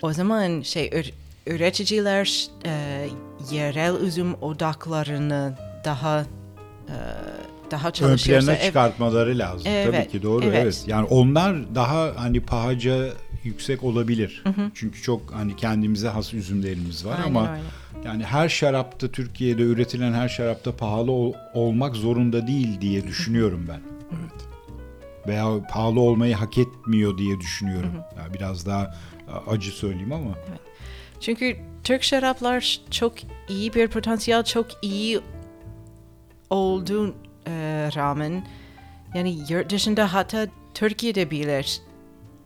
[0.01, 1.13] O zaman şey ür-
[1.47, 3.07] üreticiler e,
[3.51, 6.95] yerel üzüm odaklarını daha e,
[7.71, 9.63] daha Ön çalışırsa plana ev- çıkartmaları lazım.
[9.63, 10.59] Tabii Evet, ki doğru evet.
[10.63, 10.83] evet.
[10.87, 13.07] Yani onlar daha hani pahaca
[13.43, 14.43] yüksek olabilir.
[14.73, 17.61] Çünkü çok hani kendimize has üzümlerimiz var Aynen ama öyle.
[18.05, 23.96] yani her şarapta Türkiye'de üretilen her şarapta pahalı ol- olmak zorunda değil diye düşünüyorum ben.
[25.27, 27.93] Veya pahalı olmayı hak etmiyor diye düşünüyorum.
[28.17, 28.95] Yani biraz daha
[29.47, 30.35] acı söyleyeyim ama.
[31.19, 33.13] Çünkü Türk şaraplar çok
[33.49, 35.19] iyi bir potansiyel, çok iyi
[36.49, 37.15] olduğun
[37.47, 37.51] e,
[37.95, 38.47] rağmen
[39.15, 41.81] yani yurt dışında hatta Türkiye'de bilir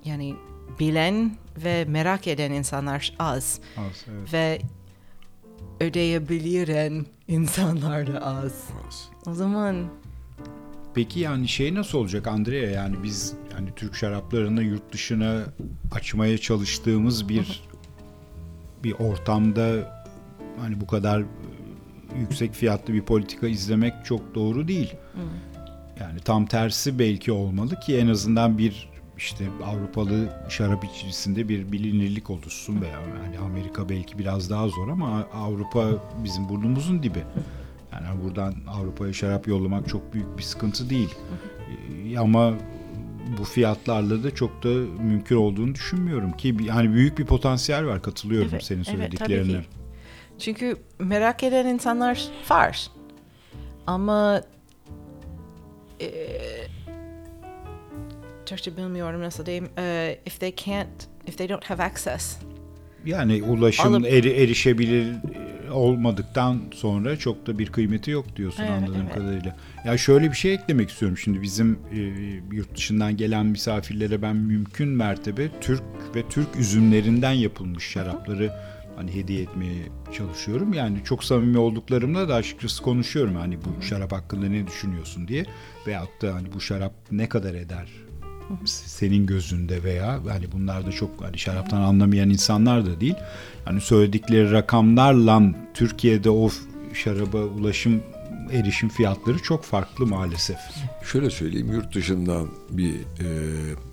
[0.06, 0.36] yani
[0.80, 4.34] bilen ve merak eden insanlar az Az, evet.
[4.34, 4.62] ve
[5.80, 8.70] ödeyebilen insanlar da az.
[9.28, 9.88] O zaman
[10.94, 15.44] Peki yani şey nasıl olacak Andrea yani biz yani Türk şaraplarını yurt dışına
[15.92, 17.64] açmaya çalıştığımız bir
[18.84, 19.94] bir ortamda
[20.60, 21.24] hani bu kadar
[22.20, 24.94] yüksek fiyatlı bir politika izlemek çok doğru değil.
[26.00, 32.30] Yani tam tersi belki olmalı ki en azından bir işte Avrupalı şarap içerisinde bir bilinirlik
[32.30, 35.90] oluşsun veya yani Amerika belki biraz daha zor ama Avrupa
[36.24, 37.24] bizim burnumuzun dibi.
[37.94, 41.16] Yani buradan Avrupa'ya şarap yollamak çok büyük bir sıkıntı değil.
[42.08, 42.54] Ee, Ama
[43.38, 44.68] bu fiyatlarla da çok da
[45.04, 49.62] mümkün olduğunu düşünmüyorum ki yani büyük bir potansiyel var katılıyorum Evet, senin evet, söylediklerine.
[49.62, 49.68] ki.
[50.40, 52.88] Çünkü merak eden insanlar var.
[53.88, 54.42] Ama
[56.00, 56.68] eee
[58.46, 59.70] Türkçe bilmiyorum nasıl diyeyim.
[59.78, 62.38] Eee, if they can't, if they don't have access.
[63.06, 65.06] Yani ulaşım Alıp- eri, erişebilir
[65.68, 69.14] e, olmadıktan sonra çok da bir kıymeti yok diyorsun Evet, anladığım evet.
[69.14, 69.56] kadarıyla.
[69.86, 72.00] Ya şöyle bir şey eklemek istiyorum şimdi bizim e,
[72.56, 75.84] yurt dışından gelen misafirlere ben mümkün mertebe Türk
[76.16, 78.52] ve Türk üzümlerinden yapılmış şarapları
[78.96, 79.84] hani hediye etmeye
[80.18, 80.74] çalışıyorum.
[80.74, 85.46] Yani çok samimi olduklarımla da açıkçası konuşuyorum hani bu şarap hakkında ne düşünüyorsun diye
[85.88, 87.88] veyahut da hani bu şarap ne kadar eder
[88.66, 93.16] senin gözünde veya hani bunlar da çok hani şaraptan anlamayan insanlar da değil.
[93.66, 95.42] Hani söyledikleri rakamlarla
[95.74, 96.50] Türkiye'de o
[96.94, 98.04] şaraba ulaşım
[98.52, 100.58] erişim fiyatları çok farklı maalesef.
[101.04, 103.28] Şöyle söyleyeyim yurt dışından bir e,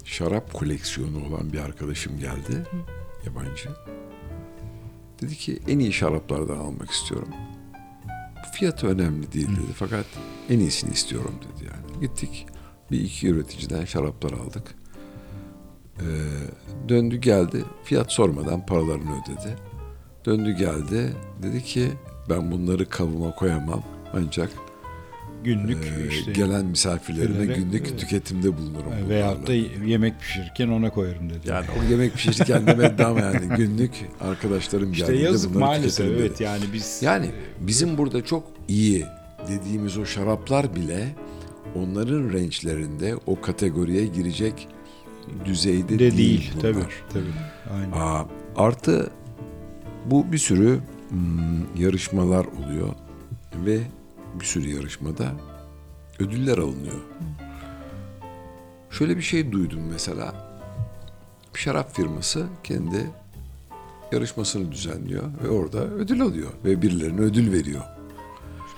[0.04, 2.66] şarap koleksiyonu olan bir arkadaşım geldi.
[3.26, 3.68] Yabancı.
[5.22, 7.28] Dedi ki en iyi şaraplardan almak istiyorum.
[8.54, 9.72] Fiyatı önemli değil dedi.
[9.74, 10.06] Fakat
[10.50, 12.00] en iyisini istiyorum dedi yani.
[12.00, 12.46] Gittik
[12.90, 14.74] bir iki üreticiden şaraplar aldık.
[16.00, 16.04] Ee,
[16.88, 17.64] döndü geldi.
[17.84, 19.56] Fiyat sormadan paralarını ödedi.
[20.26, 21.12] Döndü geldi.
[21.42, 21.88] Dedi ki
[22.30, 23.82] ben bunları kabıma koyamam.
[24.14, 24.50] Ancak
[25.44, 28.00] Günlük ee, işte gelen misafirlerime Şeylere, günlük evet.
[28.00, 28.92] tüketimde bulunurum.
[28.92, 29.52] e, veyahut da
[29.86, 31.48] yemek pişirirken ona koyarım dedi.
[31.48, 33.90] yani o yemek pişirirken demedi ama yani günlük
[34.20, 36.26] arkadaşlarım işte geldiğinde yazık bunları maalesef tüketirim dedi.
[36.26, 39.06] evet yani biz Yani bizim burada çok iyi
[39.48, 41.08] dediğimiz o şaraplar bile
[41.74, 44.68] onların rençlerinde o kategoriye girecek
[45.44, 46.62] düzeyde de değil, değil, bunlar.
[46.72, 47.74] tabii tabii.
[47.74, 47.92] Aynen.
[47.92, 48.26] Aa,
[48.56, 49.10] artı
[50.06, 52.88] bu bir sürü hmm, yarışmalar oluyor
[53.66, 53.80] ve
[54.40, 55.32] bir sürü yarışmada
[56.18, 57.00] ödüller alınıyor.
[58.90, 60.48] Şöyle bir şey duydum mesela.
[61.54, 63.10] Bir şarap firması kendi
[64.12, 67.97] yarışmasını düzenliyor ve orada ödül alıyor ve birilerine ödül veriyor.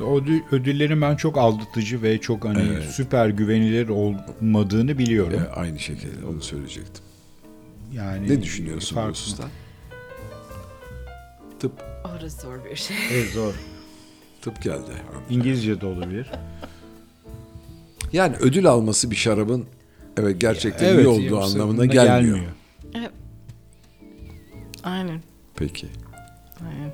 [0.01, 2.85] İşte o ödül- ödüllerin ben çok aldatıcı ve çok hani Evet.
[2.90, 5.40] süper güvenilir olmadığını biliyorum.
[5.40, 7.05] E, aynı şekilde onu söyleyecektim.
[7.93, 9.10] Yani Ne düşünüyorsun bu farklı.
[9.12, 9.44] hususta?
[11.60, 11.72] Tıp,
[12.05, 12.97] O da zor bir şey.
[13.12, 13.55] Evet zor.
[14.43, 14.90] tıp geldi.
[15.31, 16.31] İngilizce de olabilir.
[18.12, 19.64] Yani ödül alması bir şarabın
[20.16, 22.39] evet gerçekten Evet, iyi olduğu anlamına da gelmiyor.
[24.85, 25.20] Aynen.
[25.56, 25.86] Peki.
[26.68, 26.93] Aynen.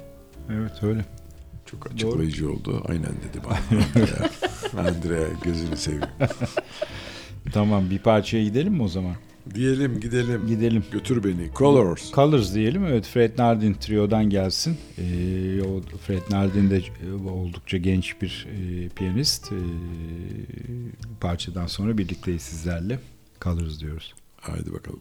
[0.50, 1.04] Evet öyle.
[1.66, 2.82] Çok açıklayıcı oldu.
[2.88, 3.58] Aynen dedi bana.
[3.94, 4.90] Andrea.
[4.90, 6.04] Andrea gözünü seveyim.
[7.52, 9.14] Tamam bir parçaya gidelim mi o zaman?
[9.54, 10.46] Diyelim gidelim.
[10.46, 10.84] Gidelim.
[10.92, 11.50] Götür beni.
[11.54, 12.12] Colors.
[12.12, 12.84] Colors diyelim.
[12.86, 14.78] Evet Fred Nardin Trio'dan gelsin.
[14.98, 19.52] Ee, o Fred Nardin de e, oldukça genç bir e, piyanist.
[19.52, 19.56] Ee,
[21.20, 22.98] parçadan sonra birlikteyiz sizlerle.
[23.42, 24.14] Colors diyoruz.
[24.40, 25.00] Haydi bakalım.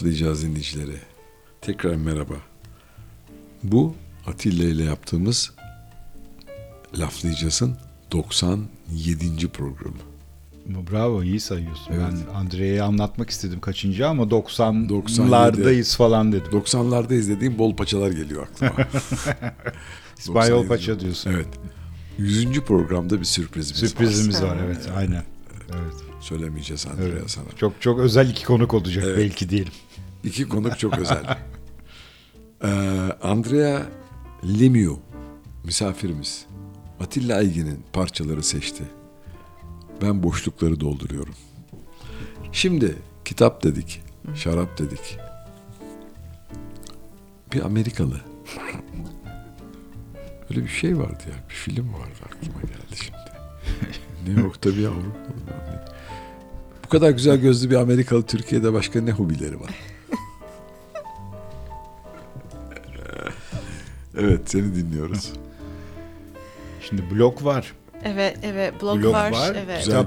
[0.00, 0.96] Laflayacağız dinleyicilere.
[1.60, 2.34] Tekrar merhaba.
[3.62, 3.94] Bu
[4.26, 5.50] Atilla ile yaptığımız
[6.98, 7.76] Laflayacağız'ın
[8.12, 9.48] 97.
[9.48, 9.96] programı.
[10.66, 11.92] Bravo iyi sayıyorsun.
[11.92, 12.02] Evet.
[12.28, 14.92] Ben Andrea'ya anlatmak istedim kaçıncı ama 97.
[14.92, 16.52] 90'lardayız falan dedim.
[16.52, 18.72] 90'larda izlediğim bol paçalar geliyor aklıma.
[20.18, 20.68] İspanyol 97.
[20.68, 21.30] paça diyorsun.
[21.30, 21.48] Evet.
[22.18, 22.60] 100.
[22.60, 24.48] programda bir sürprizimiz, Sürprizimiz var.
[24.48, 25.24] var evet aynen.
[25.72, 25.94] Evet.
[26.20, 27.30] Söylemeyeceğiz Andrea evet.
[27.30, 27.44] sana.
[27.56, 29.18] Çok çok özel iki konuk olacak Evet.
[29.18, 29.72] belki diyelim.
[30.24, 31.38] İki konuk çok özel.
[32.64, 32.68] Ee,
[33.22, 33.82] Andrea
[34.60, 34.98] Lemieux
[35.64, 36.46] misafirimiz.
[37.00, 38.84] Atilla Aygin'in parçaları seçti.
[40.02, 41.34] Ben boşlukları dolduruyorum.
[42.52, 44.02] Şimdi kitap dedik,
[44.34, 45.18] şarap dedik.
[47.52, 48.20] Bir Amerikalı.
[50.50, 51.48] Öyle bir şey vardı ya.
[51.48, 53.18] Bir film vardı aklıma geldi şimdi.
[54.26, 55.18] New York'ta bir Avrupa.
[56.84, 59.70] Bu kadar güzel gözlü bir Amerikalı Türkiye'de başka ne hobileri var?
[64.18, 65.32] Evet seni dinliyoruz.
[66.88, 67.72] Şimdi blog var.
[68.04, 68.82] Evet, evet.
[68.82, 69.32] Blog, Blog var.
[69.32, 69.84] var, Evet.
[69.84, 69.98] Güzel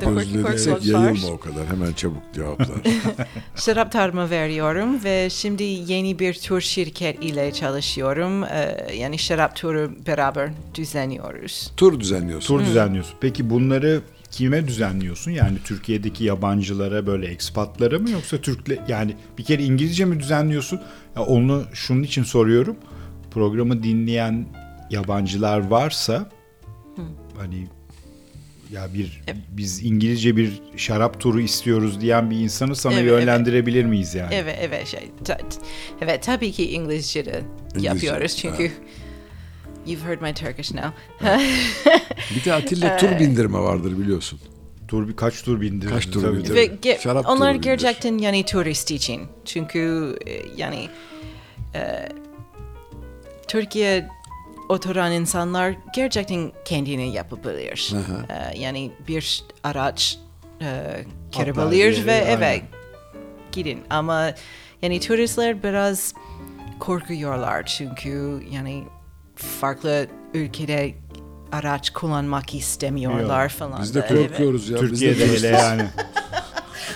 [0.74, 0.82] var.
[0.82, 1.68] yayılma o kadar.
[1.68, 2.70] Hemen çabuk cevaplar.
[3.56, 8.44] Şarap tarımı veriyorum ve şimdi yeni bir tur şirket ile çalışıyorum.
[8.44, 11.72] Ee, yani şarap turu beraber düzenliyoruz.
[11.78, 12.58] Tur düzenliyorsun.
[12.58, 13.16] Tur düzenliyorsun.
[13.22, 14.02] Peki bunları
[14.32, 15.32] kime düzenliyorsun?
[15.32, 20.82] Yani Türkiye'deki yabancılara böyle ekspatlara mı yoksa Türkle yani bir kere İngilizce mi düzenliyorsun?
[21.16, 22.76] Ya onu şunun için soruyorum.
[23.34, 24.46] Programı dinleyen
[24.90, 26.30] yabancılar varsa
[27.38, 27.68] hani
[28.72, 34.16] ya bir biz İngilizce bir şarap turu istiyoruz diyen bir insanı sana Evet, yönlendirebilir miyiz
[34.16, 34.36] yani?
[34.36, 34.88] Evet, evet.
[34.88, 35.38] Şey, ta-
[36.02, 37.44] evet, tabii ki İngilizce de
[37.80, 38.72] yapıyoruz çünkü
[39.88, 40.92] you've heard my Turkish now.
[42.36, 44.40] Bir de Atilla tur bindirme vardır biliyorsun.
[44.88, 45.90] Tur bir kaç tur bindirdin?
[45.94, 46.38] Kaç tur tabii.
[46.38, 46.56] bindirdin?
[46.56, 47.64] Ve ge- Şarap onlar turu bindir.
[47.64, 49.22] gerçekten yani turist için.
[49.46, 50.88] Çünkü e, yani
[51.76, 52.10] e,
[53.54, 54.08] Türkiye
[54.70, 57.94] oturan insanlar gerçekten kendini yapabilir.
[58.30, 60.20] E, yani bir araç
[60.62, 62.38] e, kirabilir yere, ve aynen.
[62.38, 62.62] evet
[63.52, 63.82] gidin.
[63.90, 64.34] Ama
[64.82, 66.14] yani turistler biraz
[66.80, 68.84] korkuyorlar çünkü yani
[69.36, 70.94] farklı ülkede
[71.52, 73.82] araç kullanmak istemiyorlar falan.
[73.82, 74.30] Biz de da, evet.
[74.30, 74.78] korkuyoruz ya.
[74.78, 75.84] Türkiye'de Biz de hele yani.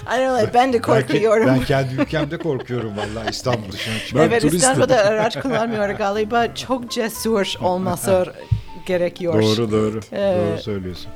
[0.03, 1.47] I don't ben de korkuyorum.
[1.47, 4.23] ben kendi ülkemde korkuyorum vallahi İstanbul dışına çıkmak.
[4.23, 4.59] Ben evet turistim.
[4.71, 6.55] İstanbul'da araç kullanmıyor galiba.
[6.55, 8.33] Çok cesur olması
[8.85, 9.33] gerekiyor.
[9.43, 9.99] Doğru doğru.
[10.11, 11.07] Ee, Doğru söylüyorsun.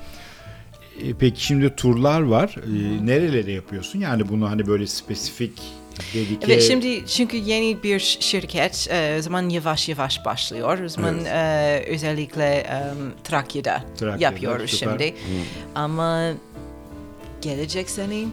[1.04, 2.56] E, peki şimdi turlar var.
[2.58, 4.00] E, nerelere yapıyorsun?
[4.00, 5.62] Yani bunu hani böyle spesifik
[6.14, 10.80] dedike Evet şimdi çünkü yeni bir şirket e, o zaman yavaş yavaş başlıyor.
[10.86, 12.82] O zaman e, özellikle e,
[13.24, 14.92] Trakya'da, Trakya'da, yapıyoruz süper.
[14.92, 15.14] şimdi.
[15.76, 16.32] Ama
[17.42, 18.26] gelecek sene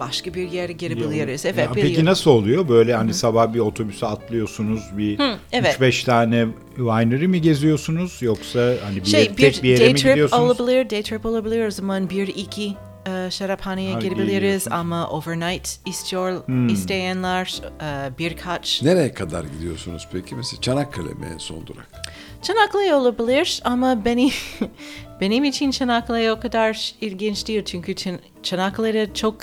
[0.00, 1.46] başka bir yere girebiliriz.
[1.46, 2.68] Evet Ya peki nasıl oluyor?
[2.68, 5.20] Böyle hani sabah bir otobüse atlıyorsunuz bir
[5.52, 5.76] evet.
[5.80, 6.46] 3-5 tane
[6.76, 10.08] winery mi geziyorsunuz yoksa hani bir, şey yer- bir tek bir yere day mi trip
[10.10, 10.60] gidiyorsunuz?
[10.60, 11.66] olabilir, day trip olabilir.
[11.66, 12.74] O zaman bir iki
[13.06, 16.68] e, şaraphaneye Ha, girebiliriz ama overnight istiyor Hmm.
[16.68, 20.34] isteyenler e, birkaç Nereye kadar gidiyorsunuz peki?
[20.34, 21.88] Mesela Çanakkale mi en son durak?
[22.42, 24.30] Çanakkale olabilir ama benim
[25.20, 29.36] benim için Çanakkale o kadar ilginç değil çünkü Çan- Çanakkale'de çok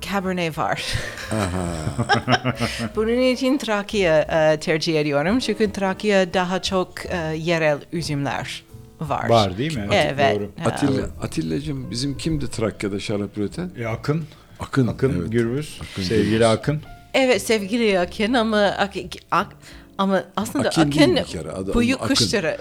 [0.00, 0.84] Cabernet var.
[2.96, 8.62] Bunun için Trakya e, tercih ediyorum çünkü Trakya daha çok e, yerel üzümler
[9.00, 9.28] var.
[9.28, 9.88] Var değil mi?
[9.92, 10.36] Evet.
[10.36, 10.50] Doğru.
[10.64, 10.70] Ha.
[10.70, 13.70] Atilla, Atilla'cığım bizim kimdi Trakya'da şarap üreten?
[13.78, 14.24] E, Akın,
[14.60, 14.86] Akın.
[14.86, 15.32] Akın evet.
[15.32, 16.46] Gürbüz, Akın sevgili Gürbüz.
[16.46, 16.82] Akın.
[17.14, 18.92] Evet sevgili Akın ama Ak,
[19.30, 19.56] Ak-
[19.98, 22.06] ama aslında Akin bir kere, adı- buyu Akın.
[22.06, 22.56] karıştıran,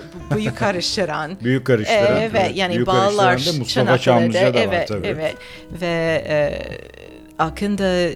[0.56, 1.38] karıştıran.
[1.44, 2.22] Büyük karıştıran.
[2.22, 3.98] Evet, yani Büyük bağlar karıştıran da Mustafa.
[3.98, 5.08] Çamlıca da var evet, tabii.
[5.08, 5.36] Evet,
[5.82, 6.99] ve e,
[7.40, 8.10] Akın'da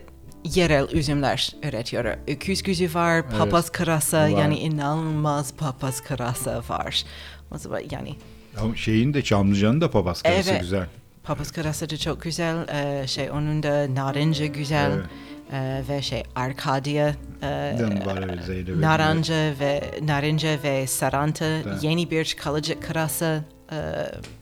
[0.43, 2.17] yerel üzümler üretiyor.
[2.27, 4.27] Öküz güzü var, papaz karası, Var.
[4.27, 7.03] yani inanılmaz papaz karası var.
[7.51, 8.15] O zaman yani
[8.61, 10.61] Ama şeyin de Çamlıca'nın da papaz karısı Evet.
[10.61, 10.85] güzel.
[11.23, 12.67] papaz karası da çok güzel.
[12.67, 14.91] E, şey onun da narince güzel.
[14.91, 15.05] Evet.
[15.53, 17.07] E, ve şey Arkadia
[17.41, 18.75] e, evet.
[18.79, 21.83] Naranca ve narince ve saranta Evet.
[21.83, 23.75] yeni bir kalıcı karası e,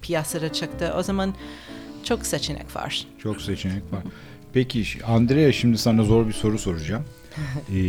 [0.01, 0.93] piyasada çıktı.
[0.97, 1.35] O zaman
[2.03, 3.05] çok seçenek var.
[3.23, 4.03] Çok seçenek var.
[4.53, 7.03] Peki Andrea şimdi sana zor bir soru soracağım.
[7.75, 7.81] Ee,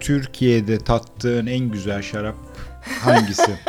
[0.00, 2.34] Türkiye'de tattığın en güzel şarap
[3.00, 3.56] hangisi?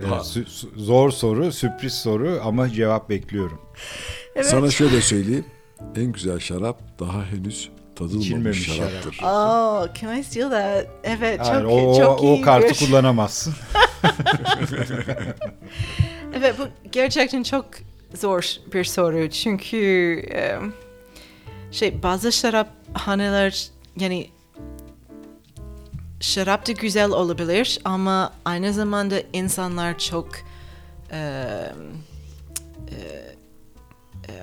[0.00, 0.46] Evet,
[0.76, 3.60] zor soru, sürpriz soru ama cevap bekliyorum.
[4.42, 5.44] Sana şöyle söyleyeyim.
[5.96, 9.18] En güzel şarap daha henüz tadılmamış İçilmemiş şaraptır.
[9.24, 10.86] Oh, can I steal that?
[11.04, 13.54] Evet, Yani çok, o, çok o iyi kartı bir- kullanamazsın.
[16.38, 17.66] Evet, bu gerçekten çok
[18.14, 19.76] zor bir soru çünkü
[20.32, 20.58] e,
[21.70, 24.30] şey bazı şaraphaneler yani
[26.20, 30.28] şarap da güzel olabilir ama aynı zamanda insanlar çok
[31.12, 31.44] e,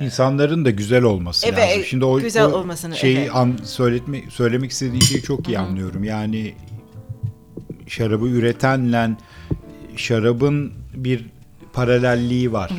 [0.02, 1.84] İnsanların da güzel olması Evet, lazım.
[1.84, 3.30] Şimdi o, güzel o olmasını, şeyi evet.
[3.34, 6.04] an, söyletme, söylemek istediğin şeyi çok iyi anlıyorum.
[6.04, 6.56] Yani
[7.88, 9.10] şarabı üretenle
[9.96, 11.26] şarabın bir
[11.74, 12.72] paralelliği var.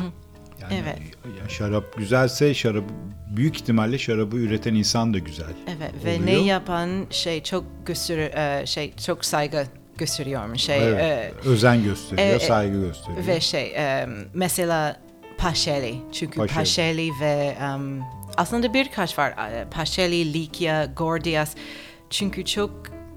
[0.71, 0.99] Yani Evet.
[1.43, 2.83] ya şarap güzelse şarap
[3.35, 5.45] büyük ihtimalle şarabı üreten insan da güzel.
[5.67, 6.25] Evet ve oluyor.
[6.27, 8.17] ne yapan şey çok göster
[8.61, 9.65] e, şey çok saygı
[9.97, 11.01] gösteriyor şey Evet.
[11.45, 13.27] e, Özen gösteriyor, e, e, saygı gösteriyor.
[13.27, 14.99] ve şey e, mesela
[15.37, 16.57] Paşeli çünkü Paşeli.
[16.57, 18.01] Paşeli, ve em,
[18.37, 21.55] aslında birkaç var E, Paşeli, Likya, Gordias
[22.09, 22.71] çünkü çok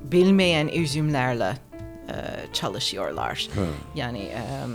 [0.05, 1.53] bilmeyen üzümlerle
[2.09, 2.15] e,
[2.53, 3.49] çalışıyorlar.
[3.95, 4.71] Yani em,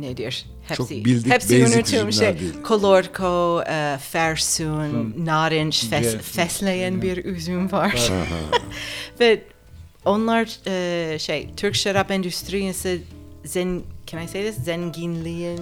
[0.00, 0.46] nedir?
[0.62, 2.62] Hepsi, Çok bildik, hepsi basic üzümler Şey, değil.
[2.62, 8.12] Kolorko, e, Fersun, Narinç, fes, Ce- fesleğen bir üzüm var.
[9.20, 9.42] Ve
[10.04, 13.02] onlar e, şey Türk şarap endüstrisi
[13.44, 15.58] zen can I say this zenginliğin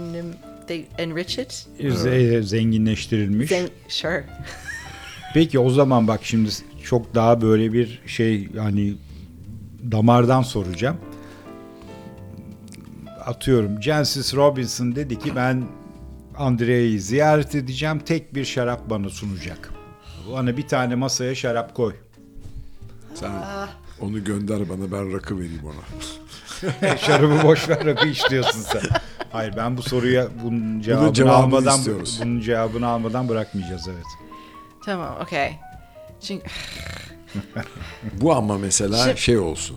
[0.69, 3.49] they enrich it Z- zenginleştirilmiş.
[3.49, 4.25] Zen, sure
[5.35, 6.51] Peki o zaman bak şimdi
[6.85, 8.95] çok daha böyle bir şey hani
[9.93, 10.97] damardan soracağım.
[13.27, 15.65] Atıyorum Jancis Robinson dedi ki ben
[16.39, 17.99] Andrea'yı ziyaret edeceğim.
[17.99, 19.71] Tek bir şarap bana sunacak.
[20.33, 21.95] Bana bir tane masaya şarap koy.
[23.15, 23.31] Sen
[24.01, 26.97] onu gönder bana ben rakı vereyim ona.
[26.97, 28.83] Şarabı boş ver rakı iç diyorsun sen.
[29.33, 32.21] Hayır ben bu soruya bunun cevabını, cevabını almadan istiyoruz.
[32.23, 34.05] bunun cevabını almadan bırakmayacağız evet.
[34.85, 35.53] tamam okay
[36.21, 36.47] çünkü
[38.13, 39.77] Bu ama mesela Şimdi- şey olsun.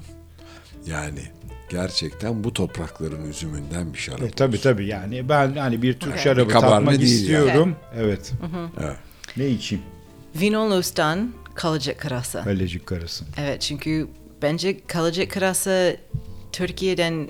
[0.86, 1.22] Yani
[1.70, 4.22] gerçekten bu toprakların üzümünden bir şarap.
[4.22, 6.24] E, tabii tabii yani ben hani bir Türk Okay.
[6.24, 7.76] şarabı Bir tatmak istiyorum.
[7.96, 8.32] Evet.
[8.80, 8.98] Evet.
[9.38, 9.84] Ne içeyim?
[10.36, 13.26] Vinolus'tan kalıcı kırası Kalecik karısı.
[13.38, 14.08] evet çünkü
[14.42, 15.98] bence kalıcı kırası
[16.52, 17.30] Türkiye'den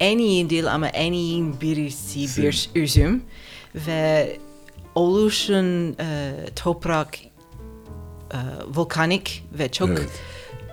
[0.00, 3.22] en iyi değil ama en iyi birisi bir üzüm
[3.74, 4.36] ve
[4.94, 7.18] oluşun e, toprak
[8.32, 8.38] e,
[8.74, 10.08] volkanik ve çok Evet.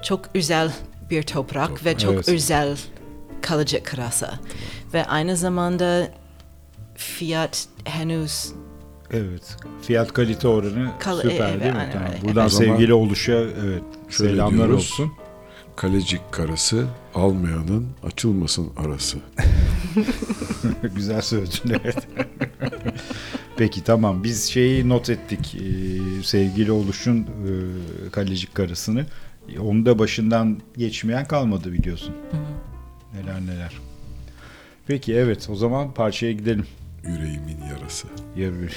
[0.04, 0.72] çok özel
[1.12, 2.30] bir toprak ve çok Evet.
[2.30, 2.78] özel
[3.42, 4.30] kalıcı kırası
[4.94, 6.12] ve aynı zamanda
[6.96, 8.52] fiyat henüz
[9.12, 9.58] Evet.
[9.82, 11.90] Fiyat kalite oranı Kal- süper evet, değil mi?
[11.94, 12.08] Tamam.
[12.12, 12.22] öyle.
[12.28, 14.76] Buradan O sevgili oluşa evet selamlar diyoruz.
[14.76, 15.12] olsun.
[15.76, 19.18] Kalecik karası almayanın açılmasın arası.
[20.96, 22.08] Güzel söyledin evet.
[23.58, 29.06] Peki tamam biz şeyi not ettik Ee, sevgili oluşun e, kalecik karısını.
[29.58, 32.16] Onu da başından geçmeyen kalmadı biliyorsun.
[33.14, 33.74] Neler neler.
[34.88, 36.66] Peki evet o zaman parçaya gidelim.
[37.08, 38.08] Yüreğimin yarası.
[38.36, 38.70] Yarı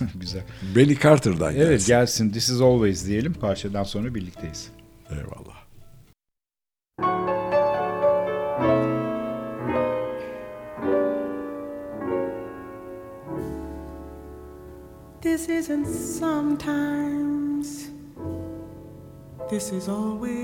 [0.14, 0.42] Güzel.
[0.76, 1.66] Benny Carter'dan gelsin.
[1.70, 3.32] Evet gelsin This is always diyelim.
[3.32, 4.68] Parçadan sonra birlikteyiz.
[5.10, 5.64] Eyvallah.
[15.22, 17.90] This isn't sometimes.
[19.50, 20.34] This is always.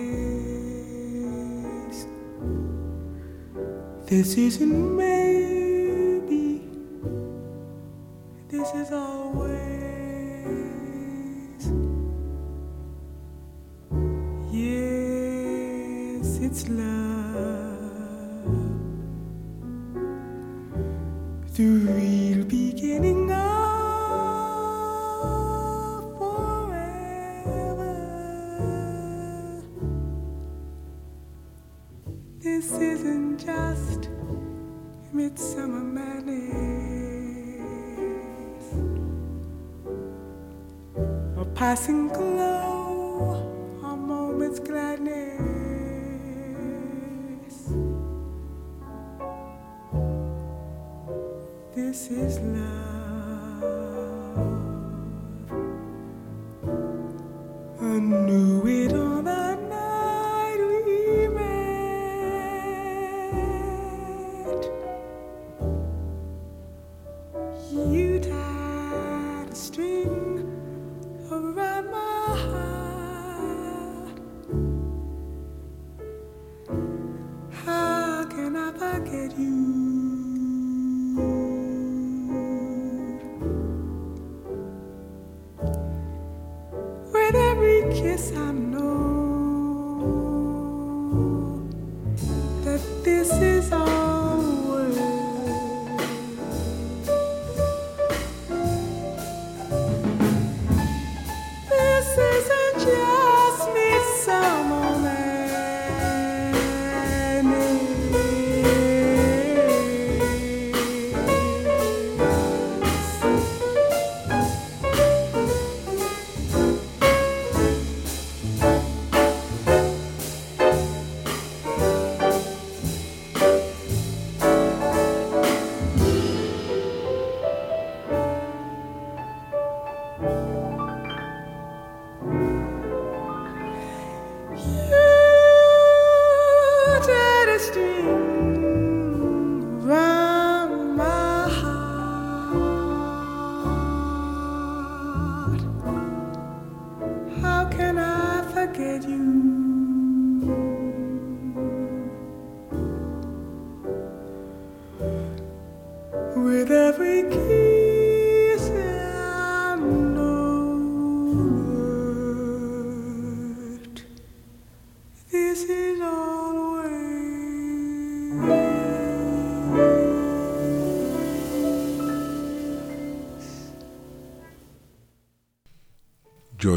[4.06, 6.68] This isn't maybe.
[8.48, 9.56] This is always.
[14.52, 16.99] Yes, it's love.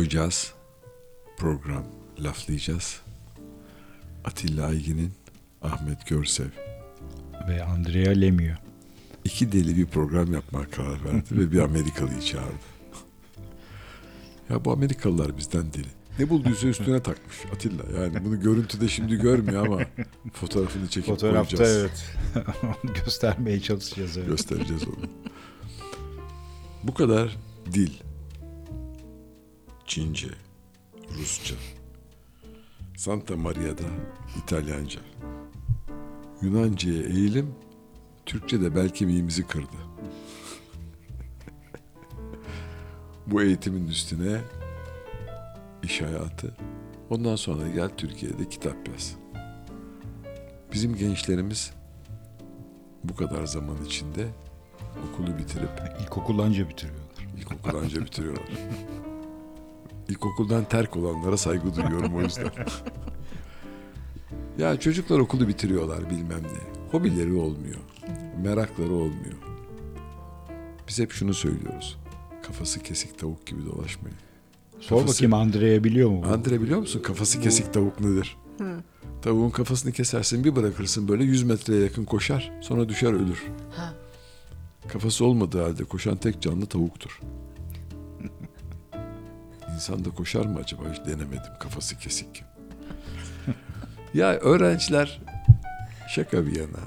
[0.02, 0.54] Jazz
[1.38, 1.84] program
[2.20, 3.02] laflayacağız.
[4.26, 5.12] Atilla Aygin'in
[5.62, 6.50] Ahmet Görsev
[7.48, 8.56] Ve Andrea Lemio.
[9.24, 12.74] iki deli bir program yapmaya karar verdi ve bir Amerikalıyı çağırdı.
[14.50, 15.88] Ya bu Amerikalılar bizden deli.
[16.20, 17.84] Ne bulduysa üstüne takmış Atilla.
[18.02, 19.80] Yani bunu görüntüde şimdi görmüyor ama
[20.34, 21.92] fotoğrafını çekip Fotoğrafta koyacağız.
[22.36, 22.46] evet.
[23.06, 24.30] Göstermeye çalışacağız evet.
[24.30, 25.06] Göstereceğiz onu.
[26.84, 27.38] Bu kadar
[27.74, 27.92] dil.
[29.94, 30.28] Çince,
[31.20, 31.56] Rusça,
[32.98, 33.84] Santa Maria'da
[34.38, 35.00] İtalyanca,
[36.42, 37.56] Yunanca'ya eğilim,
[38.26, 39.68] Türkçe'de bel kemiğimizi kırdı.
[43.28, 44.42] Bu eğitimin üstüne
[45.84, 46.58] iş hayatı,
[47.10, 49.16] ondan sonra gel Türkiye'de kitap yaz.
[50.74, 51.74] Bizim gençlerimiz
[53.04, 54.28] bu kadar zaman içinde
[55.10, 57.28] okulu bitirip İlkokul anca bitiriyorlar.
[57.38, 58.46] ilkokul anca bitiriyorlar.
[60.14, 62.52] İlkokuldan terk olanlara saygı duyuyorum o yüzden.
[64.58, 66.92] ya çocuklar okulu bitiriyorlar bilmem ne.
[66.92, 67.80] Hobileri olmuyor.
[68.44, 69.34] Merakları olmuyor.
[70.88, 71.98] Biz hep şunu söylüyoruz.
[72.48, 74.18] Kafası kesik tavuk gibi dolaşmayın.
[74.80, 76.26] Sor Kafası- bakayım Andrea biliyor mu?
[76.34, 78.38] Andre biliyor musun kafası kesik tavuk nedir?
[79.22, 83.44] Tavuğun kafasını kesersin bir bırakırsın böyle 100 metreye yakın koşar sonra düşer ölür.
[83.76, 83.94] Ha.
[84.88, 87.20] Kafası olmadığı halde koşan tek canlı tavuktur.
[89.74, 92.44] İnsan da koşar mı acaba hiç denemedim kafası kesik.
[94.14, 95.22] ya öğrenciler
[96.10, 96.84] şaka bir yana.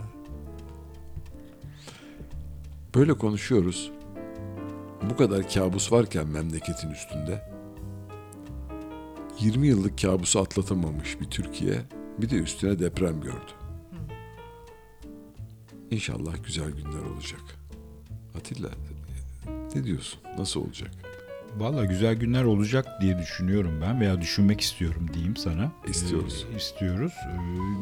[2.94, 3.90] Böyle konuşuyoruz.
[5.10, 7.50] Bu kadar kabus varken memleketin üstünde
[9.40, 11.82] 20 yıllık kabusu atlatamamış bir Türkiye
[12.18, 13.52] bir de üstüne deprem gördü.
[15.90, 17.40] İnşallah güzel günler olacak.
[18.38, 18.70] Atilla
[19.74, 20.20] ne diyorsun?
[20.38, 20.90] Nasıl olacak?
[21.58, 25.72] Valla güzel günler olacak diye düşünüyorum ben veya düşünmek istiyorum diyeyim sana.
[25.88, 26.46] İstiyoruz.
[26.52, 27.12] Ee, istiyoruz.
[27.32, 27.36] Ee,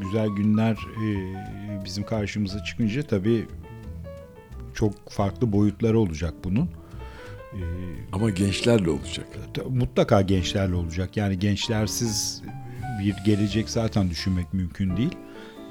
[0.05, 3.47] güzel günler e, bizim karşımıza çıkınca tabii
[4.75, 6.69] çok farklı boyutları olacak bunun.
[7.55, 7.59] Ee,
[8.13, 9.27] Ama gençlerle olacak.
[9.55, 11.17] ta- mutlaka gençlerle olacak.
[11.17, 12.43] Yani gençlersiz
[13.01, 15.15] bir gelecek zaten düşünmek mümkün değil.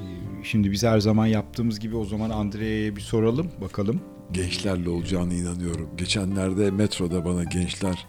[0.02, 4.02] Ee, Şimdi biz her zaman yaptığımız gibi o zaman Andrea'ya bir soralım bakalım.
[4.34, 5.90] Gençlerle olacağına inanıyorum.
[5.98, 8.08] Geçenlerde metroda bana gençler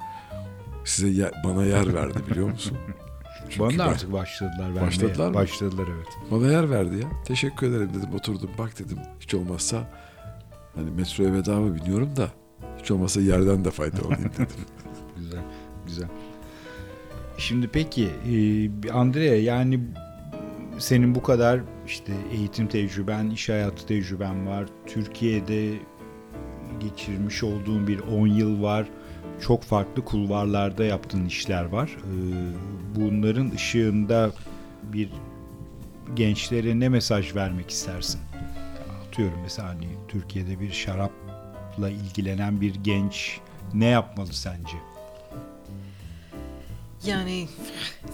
[0.84, 2.78] size ye- bana yer verdi biliyor musun?
[3.50, 4.86] Çünkü Bana da artık başladılar vermeye.
[4.86, 5.34] Başladılar mı?
[5.34, 6.06] Başladılar evet.
[6.30, 7.08] Bana yer verdi ya.
[7.24, 8.50] Teşekkür ederim dedim oturdum.
[8.58, 9.90] Bak dedim hiç olmazsa
[10.74, 12.28] hani metroya veda mı biniyorum da
[12.82, 14.46] hiç olmazsa yerden de faydalanayım dedim.
[15.16, 15.40] Güzel,
[15.86, 16.08] güzel.
[17.38, 19.80] Şimdi peki e, Andrea yani
[20.78, 24.66] senin bu kadar işte eğitim tecrüben, iş hayatı tecrüben var.
[24.86, 25.72] Türkiye'de
[26.80, 28.86] geçirmiş olduğun bir 10 yıl var.
[29.40, 31.88] Çok farklı kulvarlarda yaptığın işler var.
[31.88, 32.14] E,
[32.96, 34.30] Bunların ışığında
[34.82, 35.10] bir
[36.16, 38.20] gençlere ne mesaj vermek istersin?
[39.08, 43.40] Atıyorum mesela hani Türkiye'de bir şarapla ilgilenen bir genç
[43.74, 44.76] ne yapmalı sence?
[47.06, 47.48] Yani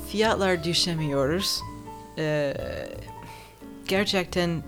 [0.08, 1.60] fiyatlar düşemiyoruz.
[2.18, 2.54] Ee,
[3.88, 4.62] gerçekten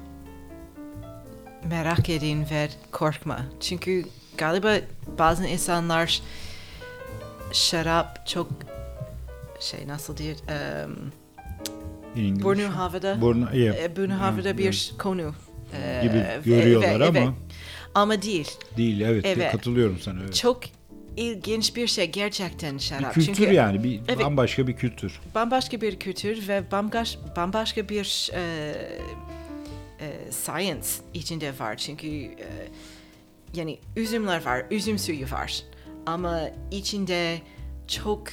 [1.70, 3.40] merak edin ve korkma.
[3.60, 4.05] Çünkü
[4.39, 4.74] galiba
[5.18, 6.20] bazı insanlar
[7.52, 8.48] şarap çok
[9.60, 10.36] şey nasıl diyor
[10.86, 11.12] um,
[12.16, 12.44] In English.
[12.44, 13.97] burnu havada Burnu, yeah.
[13.97, 15.34] burnu havada bir konu
[15.82, 17.28] e, Gibi ve- görüyorlar ve- ama evet.
[17.94, 18.51] ama değil.
[18.76, 19.52] değil evet, Evet.
[19.52, 20.34] katılıyorum sana evet.
[20.34, 20.60] Çok
[21.16, 23.14] ilginç bir şey gerçekten bir şarap.
[23.14, 24.20] kültür Çünkü yani bir Evet.
[24.24, 25.20] bambaşka bir kültür.
[25.34, 28.72] bambaşka bir kültür ve bambaş, bambaşka bir e,
[30.33, 31.77] science içinde var.
[31.77, 32.49] Çünkü e,
[33.55, 35.63] yani üzümler var, üzüm suyu var.
[36.07, 36.41] Ama
[36.71, 37.41] içinde
[37.89, 38.25] çok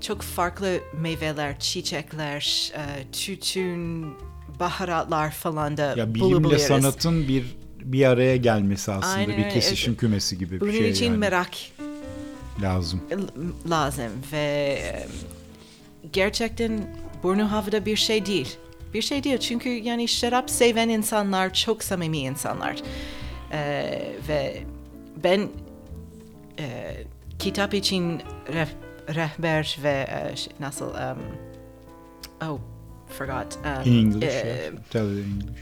[0.00, 4.06] çok farklı meyveler, çiçekler, e, tütün,
[4.60, 10.38] baharatlar falan da Ya bilimle sanatın bir bir araya gelmesi aslında Aynen bir kesişim kümesi
[10.38, 11.18] gibi bir Bunun şey için yani.
[11.18, 11.50] merak
[12.62, 13.00] lazım.
[13.70, 15.06] lazım ve e,
[16.12, 18.56] gerçekten burnu havada bir şey değil.
[18.94, 22.76] Bir şey değil çünkü yani şarap seven insanlar çok samimi insanlar.
[23.52, 23.58] E,
[24.28, 24.62] ve
[25.24, 25.48] ben
[26.58, 26.96] e,
[27.38, 31.18] kitap için reh- rehber ve e, şey- nasıl um,
[32.42, 32.58] oh
[33.18, 34.80] forgot um, In English, e, yes.
[34.90, 35.60] Tell it in English.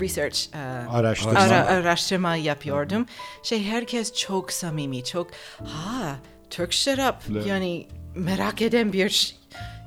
[0.00, 0.58] research, e,
[0.90, 1.38] Araştırma.
[1.40, 3.06] ara- araştırma yapıyordum.
[3.42, 5.30] Şey herkes çok samimi, çok
[5.64, 6.16] ha
[6.50, 7.46] Türk şarap Evet.
[7.46, 9.37] yani merak eden bir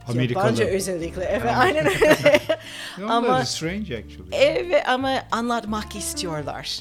[0.07, 0.43] Amerikalı.
[0.43, 1.23] yabancı özellikle.
[1.23, 2.39] Evet, aynen öyle.
[3.09, 4.29] Ama strange actually.
[4.31, 6.79] Evet ama anlatmak istiyorlar.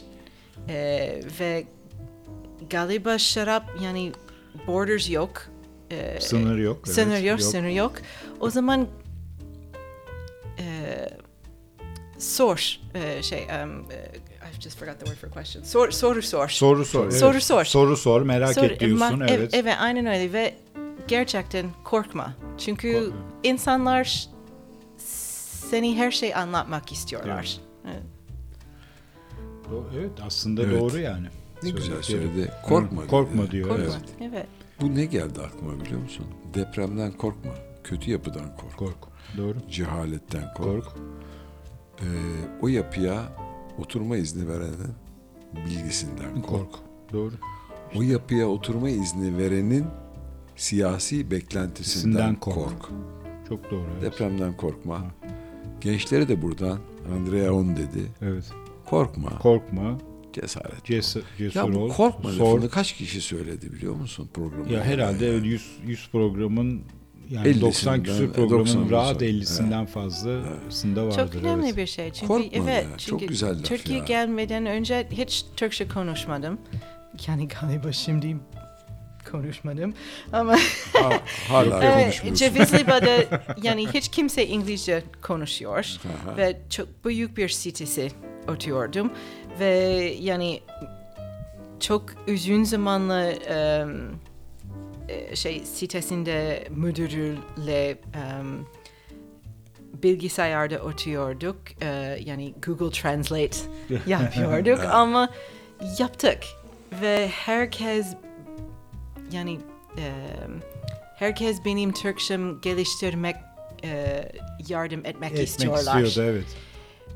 [0.68, 1.64] Ee, ve
[2.70, 4.12] galiba şarap yani
[4.66, 5.42] borders yok.
[5.90, 6.78] Ee, Sınır yok.
[6.86, 7.92] evet, Sınır yok, sınır yok.
[8.40, 8.88] O zaman
[10.58, 10.64] e,
[12.18, 13.50] sor e, şey um,
[13.90, 13.96] e,
[14.50, 15.62] I've just forgot the word for question.
[15.64, 16.48] Sor, soru sor.
[16.48, 17.04] Soru sor.
[17.04, 17.14] evet.
[17.18, 17.64] Soru sor.
[17.64, 18.22] Soru sor.
[18.22, 19.20] Merak Sor- et diyorsun.
[19.20, 19.50] ma- ev- evet.
[19.54, 20.54] evet, aynen öyle ve
[21.08, 22.34] gerçekten korkma.
[22.58, 23.16] Çünkü Korkma.
[23.42, 24.28] insanlar
[25.70, 27.58] seni her şey anlatmak istiyorlar.
[27.86, 28.02] Evet.
[29.70, 30.80] Do- Evet aslında Evet.
[30.80, 31.26] doğru yani.
[31.62, 32.34] Ne güzel Söyledikleri.
[32.34, 32.52] söyledi.
[32.68, 33.06] Korkma.
[33.06, 33.68] Korkma diyor.
[33.68, 33.84] Korkma.
[33.84, 34.02] Evet.
[34.20, 34.46] Evet.
[34.80, 36.26] Bu ne geldi aklıma biliyor musun?
[36.54, 37.52] Depremden korkma.
[37.84, 38.76] Kötü yapıdan kork.
[38.76, 38.96] Kork.
[39.36, 39.56] Doğru.
[39.70, 40.84] Cehaletten kork.
[40.84, 40.96] Kork.
[42.00, 42.04] Ee,
[42.62, 43.22] o yapıya
[43.78, 44.94] oturma izni verenin
[45.66, 46.72] bilgisinden kork.
[46.72, 46.80] Kork.
[47.12, 47.32] Doğru.
[47.96, 49.86] O yapıya oturma izni verenin
[50.60, 52.54] siyasi beklentisinden Sinden kork.
[52.54, 52.90] kork.
[53.48, 53.86] Çok doğru.
[53.92, 54.12] Evet.
[54.12, 55.04] Depremden korkma.
[55.80, 56.78] Gençlere de buradan
[57.14, 58.06] Andrea On dedi.
[58.22, 58.44] evet.
[58.86, 59.38] Korkma.
[59.38, 59.98] Korkma.
[60.32, 60.84] cesaret.
[60.84, 61.92] Cesur, cesur Ya bu ol.
[61.92, 62.54] korkma Sor.
[62.54, 64.72] lafını kaç kişi söyledi biliyor musun programda?
[64.72, 66.82] Ya herhalde öyle 100, 100 programın
[67.30, 69.24] yani 50'sinden, 90 küsur 90'ından programın rahat sonra.
[69.24, 71.16] 50'sinden fazlasında vardır.
[71.16, 71.76] Çok önemli evet.
[71.76, 72.12] bir şey.
[72.12, 74.04] Çünkü Korkma evet, ya, çok çünkü güzel laf Türkiye ya.
[74.04, 76.58] gelmeden önce hiç Türkçe konuşmadım.
[77.26, 78.36] Yani galiba şimdi
[79.30, 79.94] konuşmadım
[80.32, 80.56] ama
[80.92, 81.10] Ha,
[81.48, 82.22] hala Evet.
[82.34, 83.26] Cevizli'de
[83.62, 85.86] yani hiç kimse İngilizce konuşuyor
[86.24, 86.36] Aha.
[86.36, 88.10] ve çok büyük bir sitesi
[88.48, 89.12] oturdum
[89.60, 89.68] ve
[90.20, 90.60] yani
[91.80, 94.10] çok uzun zamanla em,
[95.08, 98.66] e, şey sitesinde müdürle em,
[100.02, 103.58] bilgisayarda oturuyorduk E, yani Google Translate
[104.06, 105.30] yapıyorduk ama
[105.98, 106.38] yaptık
[107.02, 108.06] ve herkes
[109.32, 109.58] yani
[109.96, 110.60] em,
[111.16, 113.36] herkes benim Türkçem geliştirmek
[113.84, 114.22] e,
[114.68, 116.02] yardım etmek, Etmek istiyorlar.
[116.02, 116.46] istiyordu evet.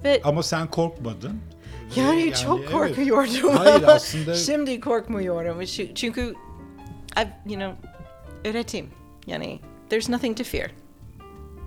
[0.04, 1.40] Ve Ama sen korkmadın.
[1.96, 2.72] yani, Yani çok evet.
[2.72, 3.56] korkuyordum.
[3.56, 5.60] Hayır aslında Şimdi korkmuyorum.
[5.60, 6.34] Çü- Çünkü
[7.16, 7.74] I, you know,
[8.44, 8.86] öğretim.
[9.26, 9.60] Yani
[9.90, 10.70] there's nothing to fear.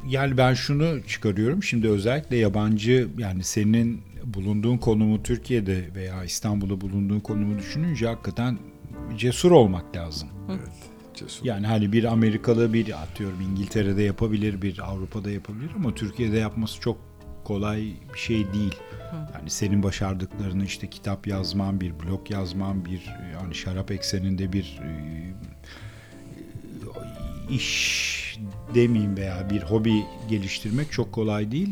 [0.08, 7.20] yani ben şunu çıkarıyorum şimdi özellikle yabancı yani senin bulunduğun konumu Türkiye'de veya İstanbul'da bulunduğun
[7.20, 8.58] konumu düşününce hakikaten
[9.18, 10.30] cesur olmak lazım.
[11.14, 11.46] Cesur.
[11.46, 16.98] Yani hani bir Amerikalı bir atıyorum İngiltere'de yapabilir, bir Avrupa'da yapabilir ama Türkiye'de yapması çok
[17.44, 18.76] kolay bir şey değil.
[19.34, 24.90] Yani senin başardıklarını işte kitap yazman, bir blog yazman, bir yani şarap ekseninde bir e,
[27.50, 28.18] iş
[28.76, 31.70] demeyeyim veya bir hobi geliştirmek çok kolay değil.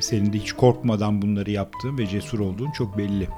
[0.00, 3.28] Senin de hiç korkmadan bunları yaptığın ve cesur olduğun çok belli.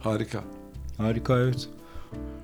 [0.00, 0.44] Harika.
[0.96, 1.68] Harika evet.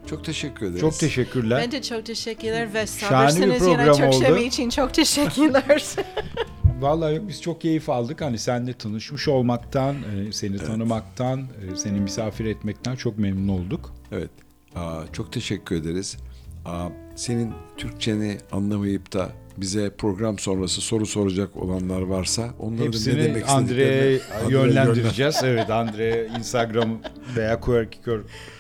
[0.07, 0.81] Çok teşekkür ederiz.
[0.81, 1.61] Çok teşekkürler.
[1.63, 4.41] Ben de çok teşekkürler ve sabırsınız yine program Türkçem oldu.
[4.41, 5.83] için çok teşekkürler.
[6.81, 8.21] Vallahi yok, biz çok keyif aldık.
[8.21, 13.93] Hani seninle tanışmış olmaktan, e, seni tanımaktan, e, seni misafir etmekten çok memnun olduk.
[14.13, 14.31] Evet.
[14.75, 16.17] Aa, çok teşekkür ederiz.
[16.65, 22.87] Aa, senin Türkçeni anlamayıp da bize program sonrası soru soracak olanlar varsa onları da ne
[22.87, 25.41] Hepsini demek Andre'ye istediklerini Andre'ye yönlendireceğiz.
[25.45, 26.99] evet Andre Instagram
[27.37, 28.01] veya Quirky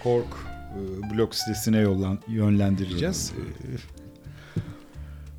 [0.03, 0.27] Kork
[1.15, 3.33] blog sitesine yollan, yönlendireceğiz.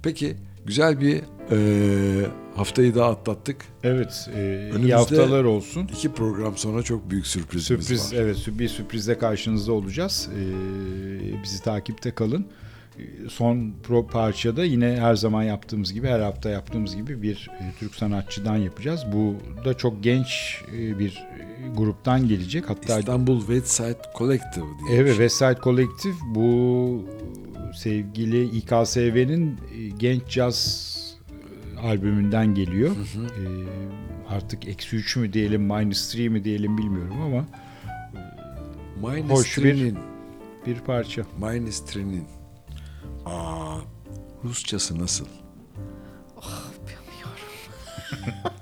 [0.03, 0.35] Peki
[0.65, 1.21] güzel bir
[1.51, 2.25] e,
[2.55, 3.65] haftayı daha atlattık.
[3.83, 5.89] Evet, e, Önümüzde- iyi haftalar olsun.
[5.93, 8.17] İki program sonra çok büyük sürprizimiz Sürpriz, var.
[8.17, 10.29] evet bir sürprizle karşınızda olacağız.
[10.35, 12.47] Ee, bizi takipte kalın.
[13.29, 17.95] Son pro parçada yine her zaman yaptığımız gibi, her hafta yaptığımız gibi bir e, Türk
[17.95, 19.05] sanatçıdan yapacağız.
[19.13, 22.69] Bu da çok genç e, bir e, gruptan gelecek.
[22.69, 24.99] Hatta İstanbul Website Collective diye.
[24.99, 25.27] Evet, şey.
[25.27, 27.05] West Side Collective bu
[27.75, 29.57] sevgili İKSV'nin
[29.99, 30.91] genç caz
[31.81, 32.91] albümünden geliyor.
[32.91, 33.43] E,
[34.29, 37.45] artık eksi 3 mü diyelim, minus 3 mi diyelim bilmiyorum ama
[39.13, 39.95] Minus hoş bir-
[40.65, 41.21] bir parça.
[41.39, 42.23] Minus Three'nin
[43.31, 43.77] Aa,
[44.43, 45.25] Rusçası nasıl?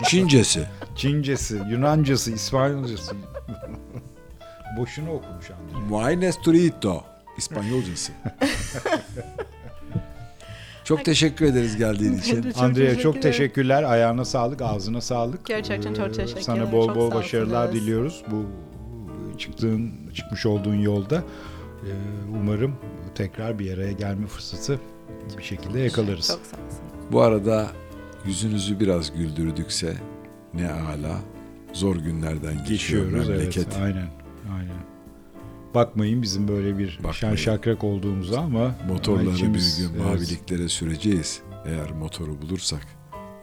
[0.07, 0.67] Çincesi.
[0.95, 3.15] Çincesi, Yunancası, İspanyolcası.
[4.77, 6.15] Boşuna okumuş Andre.
[6.15, 7.03] Minus Trito.
[7.37, 8.11] İspanyolcası.
[10.83, 12.41] çok teşekkür ederiz geldiğin için.
[12.51, 13.83] Çok Andrea çok teşekkürler.
[13.83, 15.45] Ayağına sağlık, ağzına sağlık.
[15.45, 16.41] Gerçekten çok Ee, teşekkürler.
[16.41, 18.45] Sana bol Çok bol sağ başarılar diliyoruz bu
[19.37, 21.23] çıktığın çıkmış olduğun yolda.
[21.85, 21.91] Ee,
[22.41, 22.76] Umarım
[23.15, 24.80] tekrar bir araya gelme fırsatı
[25.38, 26.27] bir şekilde yakalarız.
[26.27, 26.80] Çok sağ olsun.
[27.11, 27.68] Bu arada
[28.26, 29.97] yüzünüzü biraz güldürdükse
[30.53, 31.19] ne ala.
[31.73, 33.68] zor günlerden geçiyor Geçiyoruz memleket.
[33.68, 33.77] evet.
[33.84, 34.07] Aynen.
[34.53, 34.80] Aynen.
[35.76, 37.35] Bakmayın bizim böyle bir şen Bakmayın.
[37.35, 41.41] şakrak olduğumuza ama Motorları içimiz- bir gün evet, maviliklere süreceğiz.
[41.65, 42.88] Eğer motoru bulursak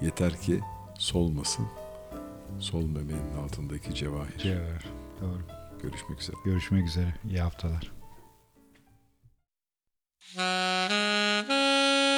[0.03, 0.61] yeter ki
[0.99, 1.67] solmasın.
[2.59, 4.39] Sol memenin altındaki cevahir.
[4.39, 4.85] cevher.
[5.23, 5.41] Doğru.
[5.83, 6.37] Görüşmek üzere.
[6.45, 7.15] Görüşmek üzere.
[7.29, 7.93] İyi haftalar.
[10.39, 12.16] Uh-huh.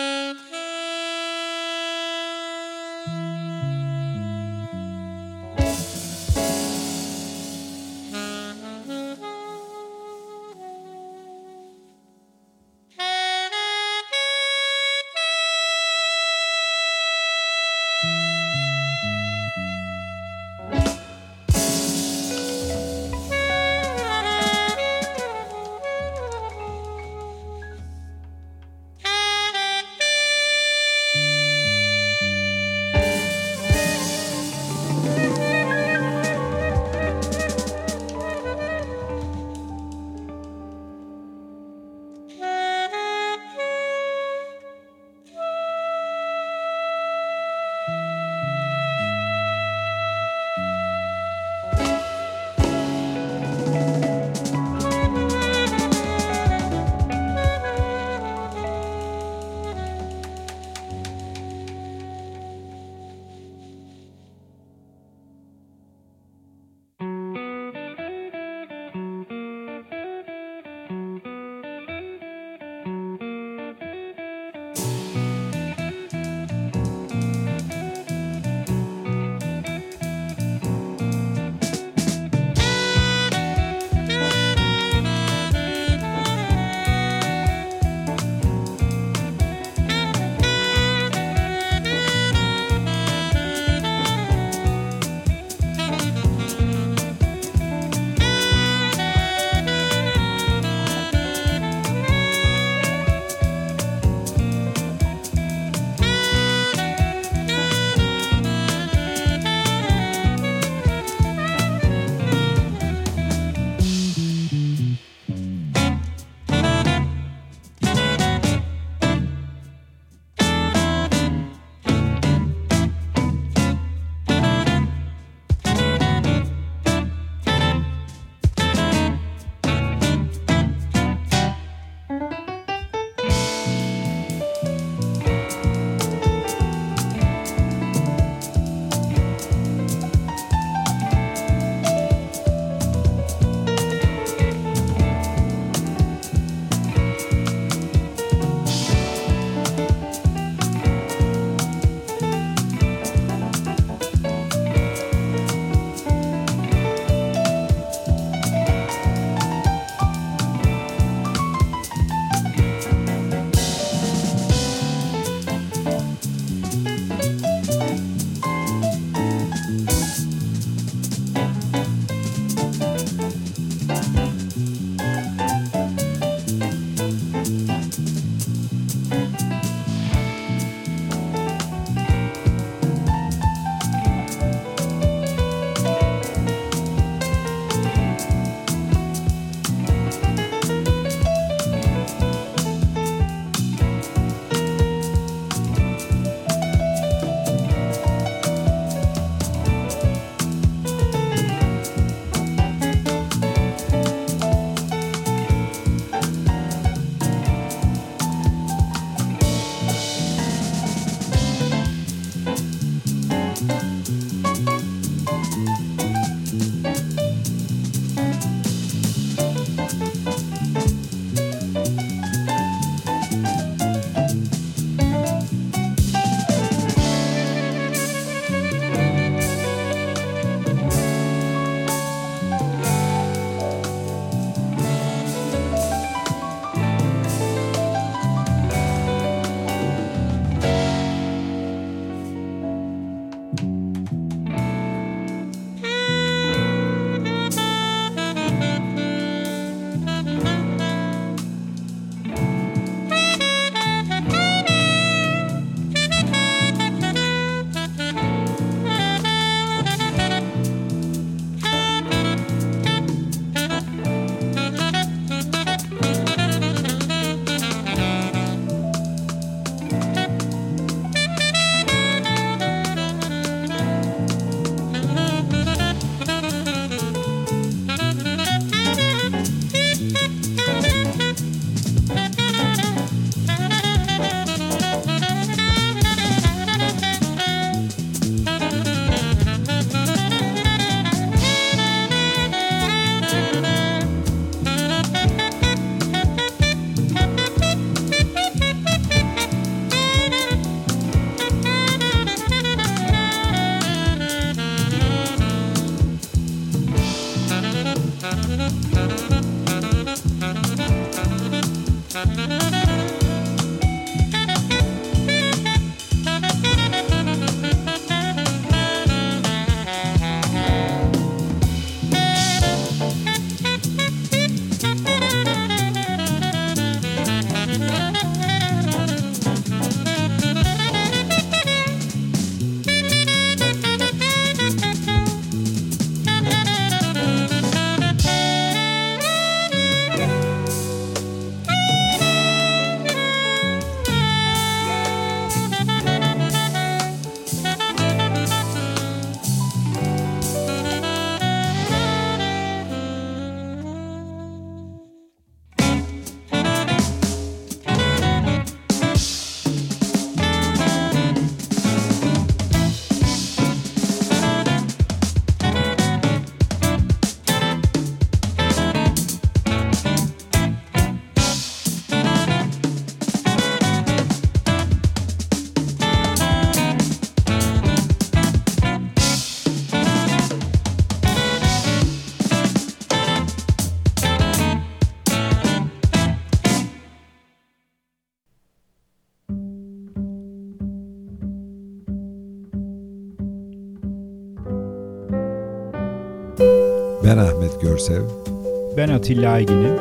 [399.09, 399.94] Ben Atilla Aygin'im.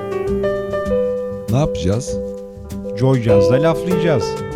[1.49, 2.17] Ne yapacağız?
[2.97, 4.46] Joy Jazz'da laflayacağız.